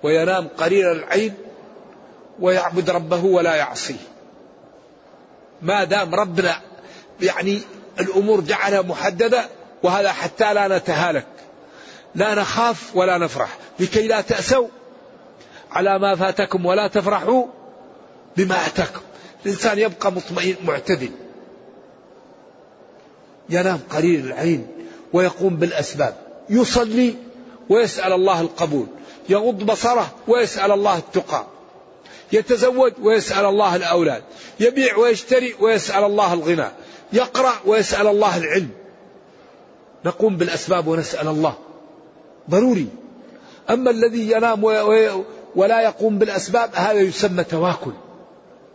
وينام 0.03 0.47
قرير 0.47 0.91
العين 0.91 1.33
ويعبد 2.39 2.89
ربه 2.89 3.25
ولا 3.25 3.55
يعصيه. 3.55 4.09
ما 5.61 5.83
دام 5.83 6.15
ربنا 6.15 6.61
يعني 7.21 7.61
الأمور 7.99 8.41
جعلها 8.41 8.81
محددة 8.81 9.45
وهذا 9.83 10.11
حتى 10.11 10.53
لا 10.53 10.77
نتهالك. 10.77 11.27
لا 12.15 12.35
نخاف 12.35 12.95
ولا 12.95 13.17
نفرح. 13.17 13.57
لكي 13.79 14.07
لا 14.07 14.21
تأسوا 14.21 14.67
على 15.71 15.99
ما 15.99 16.15
فاتكم 16.15 16.65
ولا 16.65 16.87
تفرحوا 16.87 17.45
بما 18.37 18.65
أتاكم. 18.65 19.01
الإنسان 19.45 19.79
يبقى 19.79 20.11
مطمئن 20.11 20.55
معتدل. 20.65 21.11
ينام 23.49 23.79
قليل 23.89 24.25
العين 24.25 24.67
ويقوم 25.13 25.55
بالأسباب. 25.55 26.15
يصلي 26.49 27.15
ويسأل 27.69 28.13
الله 28.13 28.41
القبول. 28.41 28.87
يغض 29.29 29.63
بصره 29.63 30.11
ويسأل 30.27 30.71
الله 30.71 30.97
التقى. 30.97 31.45
يتزوج 32.31 32.93
ويسأل 33.01 33.45
الله 33.45 33.75
الأولاد. 33.75 34.23
يبيع 34.59 34.97
ويشتري 34.97 35.55
ويسأل 35.59 36.03
الله 36.03 36.33
الغنى. 36.33 36.67
يقرأ 37.13 37.53
ويسأل 37.65 38.07
الله 38.07 38.37
العلم. 38.37 38.69
نقوم 40.05 40.37
بالأسباب 40.37 40.87
ونسأل 40.87 41.27
الله. 41.27 41.53
ضروري. 42.49 42.87
أما 43.69 43.91
الذي 43.91 44.31
ينام 44.31 44.63
ولا 45.55 45.81
يقوم 45.81 46.19
بالأسباب 46.19 46.69
هذا 46.73 46.99
يسمى 46.99 47.43
تواكل 47.43 47.91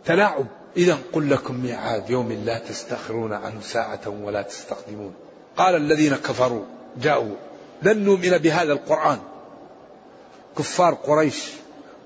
تلاعب. 0.05 0.45
إذا 0.77 0.97
قل 1.13 1.29
لكم 1.29 1.55
ميعاد 1.55 2.09
يوم 2.09 2.31
لا 2.45 2.59
تستخرون 2.59 3.33
عنه 3.33 3.61
ساعة 3.61 4.09
ولا 4.23 4.41
تستقدمون. 4.41 5.13
قال 5.57 5.75
الذين 5.75 6.15
كفروا 6.15 6.63
جاءوا 7.01 7.35
لن 7.83 8.03
نؤمن 8.03 8.37
بهذا 8.37 8.73
القرآن. 8.73 9.19
كفار 10.57 10.93
قريش 10.93 11.43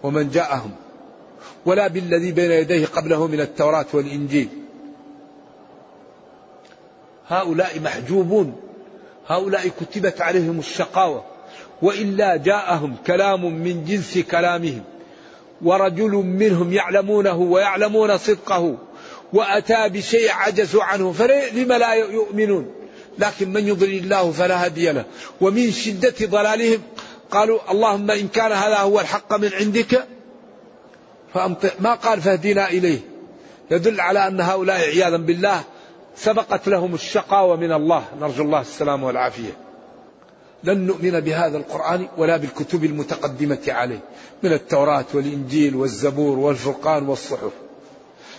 ومن 0.03 0.29
جاءهم 0.29 0.71
ولا 1.65 1.87
بالذي 1.87 2.31
بين 2.31 2.51
يديه 2.51 2.85
قبله 2.85 3.27
من 3.27 3.39
التوراة 3.39 3.85
والإنجيل. 3.93 4.49
هؤلاء 7.27 7.79
محجوبون 7.79 8.55
هؤلاء 9.27 9.67
كتبت 9.67 10.21
عليهم 10.21 10.59
الشقاوة. 10.59 11.23
وإلا 11.81 12.35
جاءهم 12.35 12.95
كلام 13.07 13.53
من 13.53 13.85
جنس 13.85 14.17
كلامهم 14.17 14.83
ورجل 15.61 16.11
منهم 16.11 16.73
يعلمونه 16.73 17.37
ويعلمون 17.37 18.17
صدقه 18.17 18.77
وأتى 19.33 19.89
بشيء 19.89 20.31
عجزوا 20.31 20.83
عنه 20.83 21.11
فلم 21.11 21.73
لا 21.73 21.93
يؤمنون. 21.93 22.71
لكن 23.19 23.53
من 23.53 23.67
يضلل 23.67 23.97
الله 23.97 24.31
فلا 24.31 24.67
هدي 24.67 24.91
له. 24.91 25.05
ومن 25.41 25.71
شدة 25.71 26.13
ضلالهم 26.23 26.81
قالوا 27.31 27.71
اللهم 27.71 28.11
إن 28.11 28.27
كان 28.27 28.51
هذا 28.51 28.77
هو 28.77 28.99
الحق 28.99 29.33
من 29.33 29.53
عندك 29.53 30.07
فأمطر 31.33 31.71
ما 31.79 31.93
قال 31.93 32.21
فاهدنا 32.21 32.69
إليه. 32.69 32.99
يدل 33.71 34.01
على 34.01 34.27
أن 34.27 34.41
هؤلاء 34.41 34.79
عياذا 34.79 35.17
بالله 35.17 35.61
سبقت 36.15 36.67
لهم 36.67 36.93
الشقاوة 36.93 37.55
من 37.55 37.71
الله. 37.71 38.03
نرجو 38.19 38.43
الله 38.43 38.61
السلام 38.61 39.03
والعافية. 39.03 39.68
لن 40.63 40.77
نؤمن 40.77 41.19
بهذا 41.19 41.57
القرآن 41.57 42.07
ولا 42.17 42.37
بالكتب 42.37 42.83
المتقدمة 42.83 43.61
عليه 43.67 43.99
من 44.43 44.53
التوراة 44.53 45.05
والإنجيل 45.13 45.75
والزبور 45.75 46.39
والفرقان 46.39 47.09
والصحف. 47.09 47.51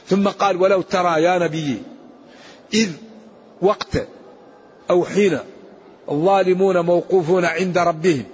ثم 0.07 0.29
قال 0.29 0.63
ولو 0.63 0.83
ترى 0.83 1.23
يا 1.23 1.39
نبي 1.39 1.83
إذ 2.75 2.91
وقت 3.63 4.07
أو 4.91 5.05
حين 5.05 5.39
الظالمون 6.11 6.81
موقوفون 6.81 7.45
عند 7.45 7.79
ربهم 7.79 8.25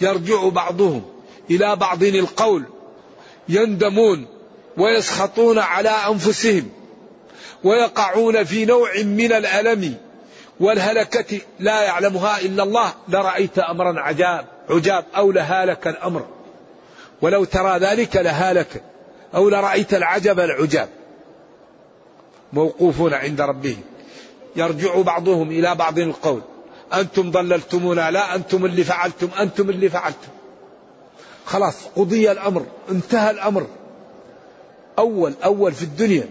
يرجع 0.00 0.48
بعضهم 0.48 1.02
إلى 1.50 1.76
بعض 1.76 2.02
القول 2.02 2.64
يندمون 3.48 4.26
ويسخطون 4.76 5.58
على 5.58 5.88
أنفسهم 5.88 6.68
ويقعون 7.64 8.44
في 8.44 8.64
نوع 8.64 9.02
من 9.02 9.32
الألم 9.32 9.94
والهلكة 10.60 11.40
لا 11.60 11.82
يعلمها 11.82 12.40
إلا 12.40 12.62
الله 12.62 12.92
لرأيت 13.08 13.58
أمرا 13.58 14.00
عجاب 14.00 14.46
عجاب 14.70 15.04
أو 15.16 15.32
لهالك 15.32 15.86
الأمر. 15.88 16.26
ولو 17.22 17.44
ترى 17.44 17.78
ذلك 17.78 18.16
لهالك 18.16 18.82
أو 19.34 19.48
لرأيت 19.48 19.94
العجب 19.94 20.40
العجاب. 20.40 20.88
موقوفون 22.52 23.14
عند 23.14 23.40
ربهم. 23.40 23.82
يرجع 24.56 25.00
بعضهم 25.00 25.50
إلى 25.50 25.74
بعض 25.74 25.98
القول. 25.98 26.40
أنتم 26.94 27.30
ضللتمونا 27.30 28.10
لا 28.10 28.34
أنتم 28.34 28.64
اللي 28.64 28.84
فعلتم 28.84 29.28
أنتم 29.40 29.70
اللي 29.70 29.88
فعلتم. 29.88 30.28
خلاص 31.46 31.74
قضي 31.96 32.32
الأمر 32.32 32.66
انتهى 32.90 33.30
الأمر. 33.30 33.66
أول 34.98 35.34
أول 35.44 35.72
في 35.72 35.82
الدنيا. 35.82 36.28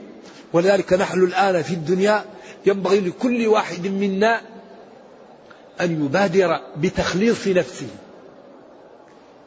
ولذلك 0.54 0.94
نحن 0.94 1.24
الآن 1.24 1.62
في 1.62 1.74
الدنيا 1.74 2.26
ينبغي 2.65 3.00
لكل 3.00 3.47
واحد 3.47 3.88
منا 3.88 4.41
أن 5.82 6.06
يبادر 6.06 6.60
بتخليص 6.78 7.47
نفسه. 7.47 7.88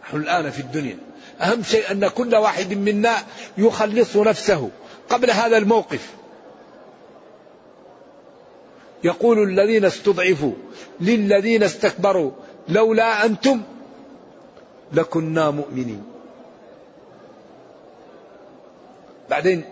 نحن 0.05 0.17
الآن 0.17 0.51
في 0.51 0.61
الدنيا. 0.61 0.99
أهم 1.41 1.63
شيء 1.63 1.91
أن 1.91 2.09
كل 2.09 2.35
واحد 2.35 2.75
منا 2.75 3.15
يخلص 3.59 4.17
نفسه 4.17 4.71
قبل 5.09 5.31
هذا 5.31 5.57
الموقف. 5.57 6.11
يقول 9.05 9.43
الذين 9.43 9.85
استضعفوا 9.85 10.53
للذين 11.01 11.63
استكبروا 11.63 12.31
لولا 12.69 13.25
أنتم 13.25 13.63
لكنا 14.93 15.51
مؤمنين. 15.51 16.05
بعدين 19.31 19.65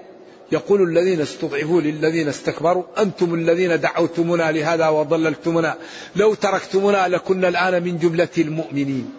يقول 0.53 0.83
الذين 0.83 1.21
استضعفوا 1.21 1.81
للذين 1.81 2.29
استكبروا 2.29 2.85
أنتم 2.99 3.35
الذين 3.35 3.81
دعوتمونا 3.81 4.53
لهذا 4.53 4.88
وضللتمونا 4.88 5.77
لو 6.17 6.35
تركتمونا 6.35 7.09
لكنا 7.09 7.49
الآن 7.49 7.83
من 7.83 7.99
جملة 7.99 8.29
المؤمنين. 8.38 9.11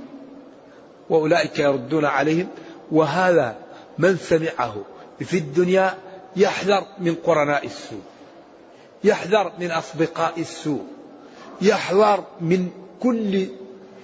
وأولئك 1.09 1.59
يردون 1.59 2.05
عليهم 2.05 2.47
وهذا 2.91 3.55
من 3.97 4.17
سمعه 4.17 4.75
في 5.19 5.37
الدنيا 5.37 5.97
يحذر 6.35 6.85
من 6.99 7.15
قرناء 7.15 7.65
السوء 7.65 8.01
يحذر 9.03 9.51
من 9.59 9.71
أصدقاء 9.71 10.33
السوء 10.37 10.83
يحذر 11.61 12.23
من 12.41 12.69
كل 12.99 13.47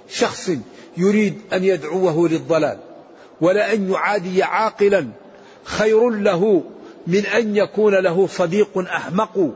شخص 0.10 0.52
يريد 0.98 1.42
أن 1.54 1.64
يدعوه 1.64 2.30
للضلال 2.30 2.80
ولأن 3.42 3.92
يعادي 3.92 4.44
عاقلا 4.44 5.08
خير 5.64 6.10
له 6.10 6.64
من 7.10 7.26
أن 7.26 7.56
يكون 7.56 7.96
له 7.96 8.28
صديق 8.28 8.78
أحمق. 8.78 9.52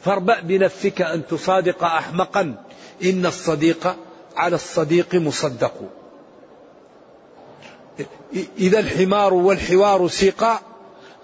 فاربأ 0.00 0.40
بنفسك 0.40 1.02
أن 1.02 1.26
تصادق 1.26 1.84
أحمقا. 1.84 2.54
إن 3.04 3.26
الصديق 3.26 3.96
على 4.36 4.54
الصديق 4.54 5.14
مصدق. 5.14 5.74
إذا 8.58 8.78
الحمار 8.78 9.34
والحوار 9.34 10.08
سيقا 10.08 10.60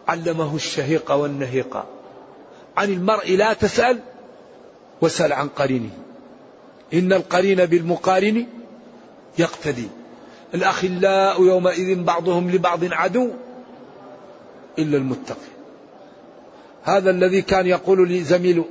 علمه 0.08 0.56
الشهيق 0.56 1.12
والنهيق. 1.12 1.84
عن 2.76 2.92
المرء 2.92 3.36
لا 3.36 3.52
تسأل 3.52 3.98
وسل 5.00 5.32
عن 5.32 5.48
قرينه. 5.48 5.90
إن 6.94 7.12
القرين 7.12 7.66
بالمقارن 7.66 8.46
يقتدي. 9.38 9.88
الأخلاء 10.54 11.42
يومئذ 11.42 12.02
بعضهم 12.02 12.50
لبعض 12.50 12.80
عدو 12.84 13.30
إلا 14.78 14.96
المتقي 14.96 15.49
هذا 16.84 17.10
الذي 17.10 17.42
كان 17.42 17.66
يقول 17.66 18.08
لي 18.08 18.24
زميله 18.24 18.64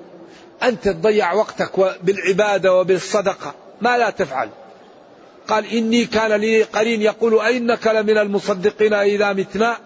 أنت 0.64 0.90
تضيع 0.90 1.34
وقتك 1.34 1.98
بالعبادة 2.04 2.74
وبالصدقة 2.74 3.54
ما 3.82 3.98
لا 3.98 4.10
تفعل. 4.10 4.50
قال 5.48 5.66
إني 5.66 6.06
كان 6.06 6.32
لي 6.32 6.64
قرين 6.64 7.02
يقول 7.02 7.40
أئنك 7.40 7.88
لمن 7.88 8.18
المصدقين 8.18 8.94
إذا 8.94 9.34
متنا؟ 9.34 9.78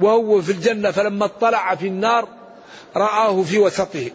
وهو 0.00 0.42
في 0.42 0.52
الجنة 0.52 0.90
فلما 0.90 1.24
اطلع 1.24 1.74
في 1.74 1.86
النار 1.86 2.28
رآه 2.96 3.42
في 3.42 3.58
وسطه. 3.58 4.10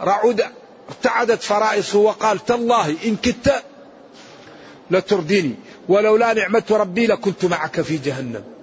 رعد 0.00 0.44
ارتعدت 0.88 1.42
فرائصه 1.42 1.98
وقال 1.98 2.44
تالله 2.44 2.96
إن 3.04 3.16
كدت 3.16 3.62
لترديني 4.90 5.54
ولولا 5.88 6.32
نعمة 6.32 6.64
ربي 6.70 7.06
لكنت 7.06 7.44
معك 7.44 7.80
في 7.80 7.96
جهنم. 7.96 8.57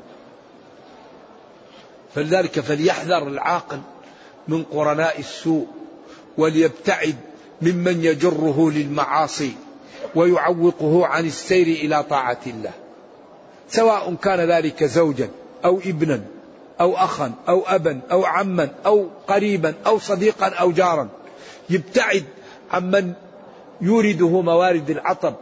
فلذلك 2.16 2.60
فليحذر 2.60 3.28
العاقل 3.28 3.80
من 4.48 4.64
قرناء 4.64 5.20
السوء 5.20 5.68
وليبتعد 6.38 7.16
ممن 7.62 8.06
يجره 8.06 8.72
للمعاصي 8.72 9.52
ويعوقه 10.16 11.06
عن 11.06 11.26
السير 11.26 11.68
إلى 11.68 12.04
طاعة 12.04 12.40
الله. 12.48 12.72
سواء 13.70 14.16
كان 14.24 14.40
ذلك 14.40 14.84
زوجا 14.84 15.30
أو 15.66 15.80
ابنا 15.86 16.22
أو 16.82 16.98
أخا 16.98 17.32
أو 17.50 17.64
أبا 17.68 18.02
أو 18.12 18.26
عما 18.26 18.70
أو 18.86 19.10
قريبا 19.28 19.74
أو 19.86 20.00
صديقا 20.00 20.48
أو 20.48 20.72
جارا. 20.72 21.10
يبتعد 21.70 22.24
عمن 22.72 23.14
يورده 23.82 24.42
موارد 24.42 24.90
العطب 24.90 25.36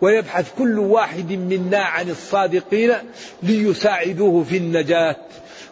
ويبحث 0.00 0.50
كل 0.58 0.78
واحد 0.78 1.32
منا 1.32 1.78
عن 1.78 2.10
الصادقين 2.10 2.92
ليساعدوه 3.42 4.44
في 4.44 4.56
النجاة 4.56 5.16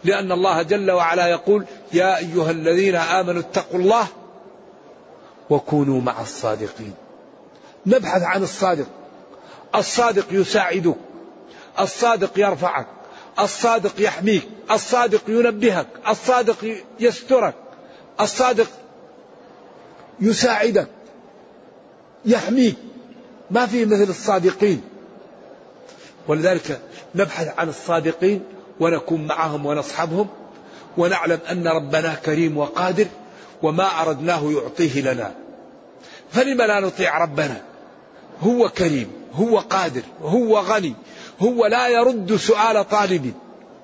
لأن 0.07 0.31
الله 0.31 0.61
جل 0.61 0.91
وعلا 0.91 1.27
يقول 1.27 1.65
يا 1.93 2.17
أيها 2.17 2.51
الذين 2.51 2.95
آمنوا 2.95 3.41
اتقوا 3.41 3.79
الله 3.79 4.07
وكونوا 5.49 6.01
مع 6.01 6.21
الصادقين. 6.21 6.93
نبحث 7.85 8.21
عن 8.21 8.43
الصادق. 8.43 8.87
الصادق 9.75 10.25
يساعدك. 10.31 10.95
الصادق 11.79 12.39
يرفعك. 12.39 12.87
الصادق 13.39 14.01
يحميك. 14.01 14.47
الصادق 14.71 15.21
ينبهك. 15.27 15.87
الصادق 16.07 16.75
يسترك. 16.99 17.55
الصادق 18.21 18.67
يساعدك. 20.19 20.87
يحميك. 22.25 22.75
ما 23.51 23.65
في 23.65 23.85
مثل 23.85 24.09
الصادقين. 24.09 24.81
ولذلك 26.27 26.81
نبحث 27.15 27.59
عن 27.59 27.69
الصادقين 27.69 28.56
ونكون 28.79 29.27
معهم 29.27 29.65
ونصحبهم 29.65 30.27
ونعلم 30.97 31.39
أن 31.51 31.67
ربنا 31.67 32.13
كريم 32.13 32.57
وقادر 32.57 33.05
وما 33.63 34.01
أردناه 34.01 34.51
يعطيه 34.51 35.01
لنا. 35.01 35.33
فلم 36.31 36.61
لا 36.61 36.79
نطيع 36.79 37.17
ربنا؟ 37.23 37.61
هو 38.41 38.69
كريم 38.69 39.11
هو 39.33 39.59
قادر 39.59 40.01
هو 40.21 40.59
غني 40.59 40.93
هو 41.39 41.65
لا 41.65 41.87
يرد 41.87 42.35
سؤال 42.35 42.89
طالب. 42.89 43.33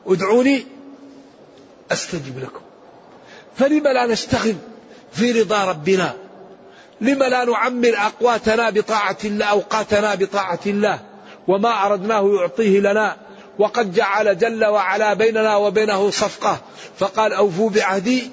ادعوني 0.07 0.65
أستجب 1.91 2.39
لكم. 2.39 2.61
فلم 3.55 3.83
لا 3.83 4.05
نشتغل 4.05 4.55
في 5.11 5.31
رضا 5.31 5.65
ربنا؟ 5.65 6.13
لم 7.01 7.23
لا 7.23 7.45
نعمر 7.45 7.93
أقواتنا 7.97 8.69
بطاعة 8.69 9.17
الله 9.25 9.45
أوقاتنا 9.45 10.15
بطاعة 10.15 10.59
الله؟ 10.65 10.99
وما 11.47 11.85
أردناه 11.85 12.35
يعطيه 12.39 12.79
لنا؟ 12.79 13.17
وقد 13.59 13.93
جعل 13.93 14.37
جل 14.37 14.65
وعلا 14.65 15.13
بيننا 15.13 15.55
وبينه 15.55 16.09
صفقة. 16.09 16.57
فقال 16.97 17.33
أوفوا 17.33 17.69
بعهدي 17.69 18.31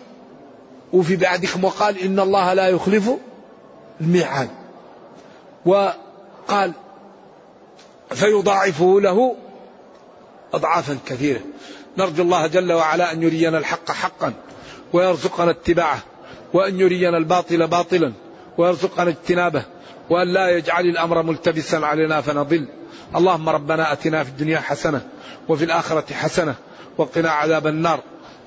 أوفي 0.95 1.17
بعهدكم. 1.17 1.65
وقال 1.65 1.99
إن 1.99 2.21
الله 2.21 2.53
لا 2.53 2.69
يخلف 2.69 3.11
الميعاد. 4.01 4.49
وقال 5.67 6.73
فيضاعفه 8.11 9.01
له 9.01 9.37
أضعافا 10.55 10.99
كثيرة. 11.07 11.41
نرجو 11.99 12.23
الله 12.23 12.47
جل 12.47 12.73
وعلا 12.73 13.13
أن 13.13 13.23
يرينا 13.23 13.59
الحق 13.59 13.91
حقا 13.91 14.33
ويرزقنا 14.93 15.51
اتباعه 15.51 15.99
وأن 16.55 16.81
يرينا 16.81 17.17
الباطل 17.17 17.67
باطلا 17.67 18.13
ويرزقنا 18.59 19.11
اجتنابه. 19.11 19.65
وأن 20.11 20.29
لا 20.29 20.57
يجعل 20.57 20.87
الأمر 20.87 21.23
ملتبسا 21.23 21.77
علينا 21.77 22.21
فنضل. 22.21 22.69
اللهم 23.17 23.49
ربنا 23.49 23.93
أتنا 23.93 24.25
في 24.25 24.31
الدنيا 24.31 24.61
حسنة 24.61 25.01
وفي 25.49 25.65
الآخرة 25.65 26.15
حسنة 26.15 26.55
وقنا 26.99 27.31
عذاب 27.31 27.67
النار. 27.67 28.01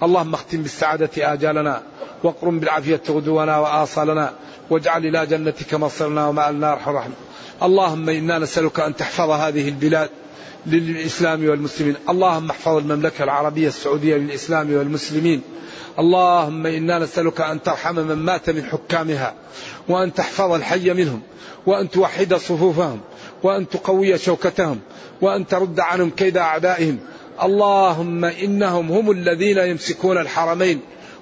اللهم 0.03 0.33
اختم 0.33 0.61
بالسعادة 0.61 1.33
آجالنا 1.33 1.83
واقرم 2.23 2.59
بالعافية 2.59 3.01
غدونا 3.09 3.57
وآصالنا 3.57 4.33
واجعل 4.69 5.05
إلى 5.05 5.25
جنتك 5.25 5.73
مصرنا 5.73 6.27
ومآلنا 6.27 6.73
أرحم 6.73 6.89
الراحمين 6.89 7.15
اللهم 7.63 8.09
إنا 8.09 8.39
نسألك 8.39 8.79
أن 8.79 8.95
تحفظ 8.95 9.29
هذه 9.29 9.69
البلاد 9.69 10.09
للإسلام 10.65 11.49
والمسلمين. 11.49 11.95
اللهم 12.09 12.49
احفظ 12.49 12.77
المملكة 12.77 13.23
العربية 13.23 13.67
السعودية 13.67 14.15
للإسلام 14.15 14.73
والمسلمين. 14.73 15.41
اللهم 15.99 16.65
إنا 16.65 16.99
نسألك 16.99 17.41
أن 17.41 17.61
ترحم 17.61 17.95
من 17.95 18.15
مات 18.15 18.49
من 18.49 18.63
حكامها 18.63 19.33
وأن 19.89 20.13
تحفظ 20.13 20.51
الحي 20.51 20.93
منهم 20.93 21.21
وأن 21.65 21.89
توحد 21.89 22.33
صفوفهم 22.33 22.99
وأن 23.43 23.69
تقوي 23.69 24.17
شوكتهم 24.17 24.79
وأن 25.21 25.47
ترد 25.47 25.79
عنهم 25.79 26.09
كيد 26.09 26.37
أعدائهم. 26.37 26.99
اللهم 27.43 28.25
إنهم 28.25 28.91
هم 28.91 29.11
الذين 29.11 29.57
يمسكون 29.57 30.17
الحرمين 30.17 30.79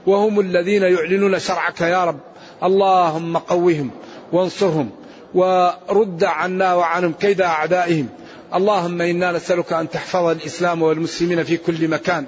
وهم 0.07 0.39
الذين 0.39 0.83
يعلنون 0.83 1.39
شرعك 1.39 1.81
يا 1.81 2.05
رب. 2.05 2.19
اللهم 2.63 3.37
قوهم 3.37 3.89
وانصرهم 4.31 4.89
ورد 5.33 6.23
عنا 6.23 6.73
وعنهم 6.73 7.13
كيد 7.13 7.41
أعدائهم. 7.41 8.07
اللهم 8.55 9.01
إنا 9.01 9.31
نسألك 9.31 9.73
أن 9.73 9.89
تحفظ 9.89 10.25
الإسلام 10.25 10.81
والمسلمين 10.81 11.43
في 11.43 11.57
كل 11.57 11.87
مكان. 11.87 12.25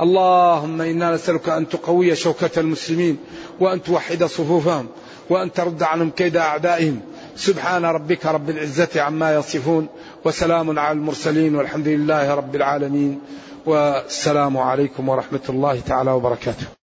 اللهم 0.00 0.80
إنا 0.80 1.14
نسألك 1.14 1.48
أن 1.48 1.68
تقوي 1.68 2.16
شوكة 2.16 2.60
المسلمين 2.60 3.18
وأن 3.60 3.82
توحد 3.82 4.24
صفوفهم 4.24 4.86
وأن 5.30 5.52
ترد 5.52 5.82
عنهم 5.82 6.10
كيد 6.10 6.36
أعدائهم. 6.36 7.00
سبحان 7.36 7.84
ربك 7.84 8.26
رب 8.26 8.50
العزة 8.50 9.02
عما 9.02 9.34
يصفون 9.34 9.86
وسلام 10.24 10.78
على 10.78 10.98
المرسلين 10.98 11.54
والحمد 11.56 11.88
لله 11.88 12.34
رب 12.34 12.54
العالمين. 12.54 13.20
والسلام 13.66 14.56
عليكم 14.56 15.08
ورحمة 15.08 15.40
الله 15.48 15.80
تعالى 15.80 16.10
وبركاته. 16.10 16.83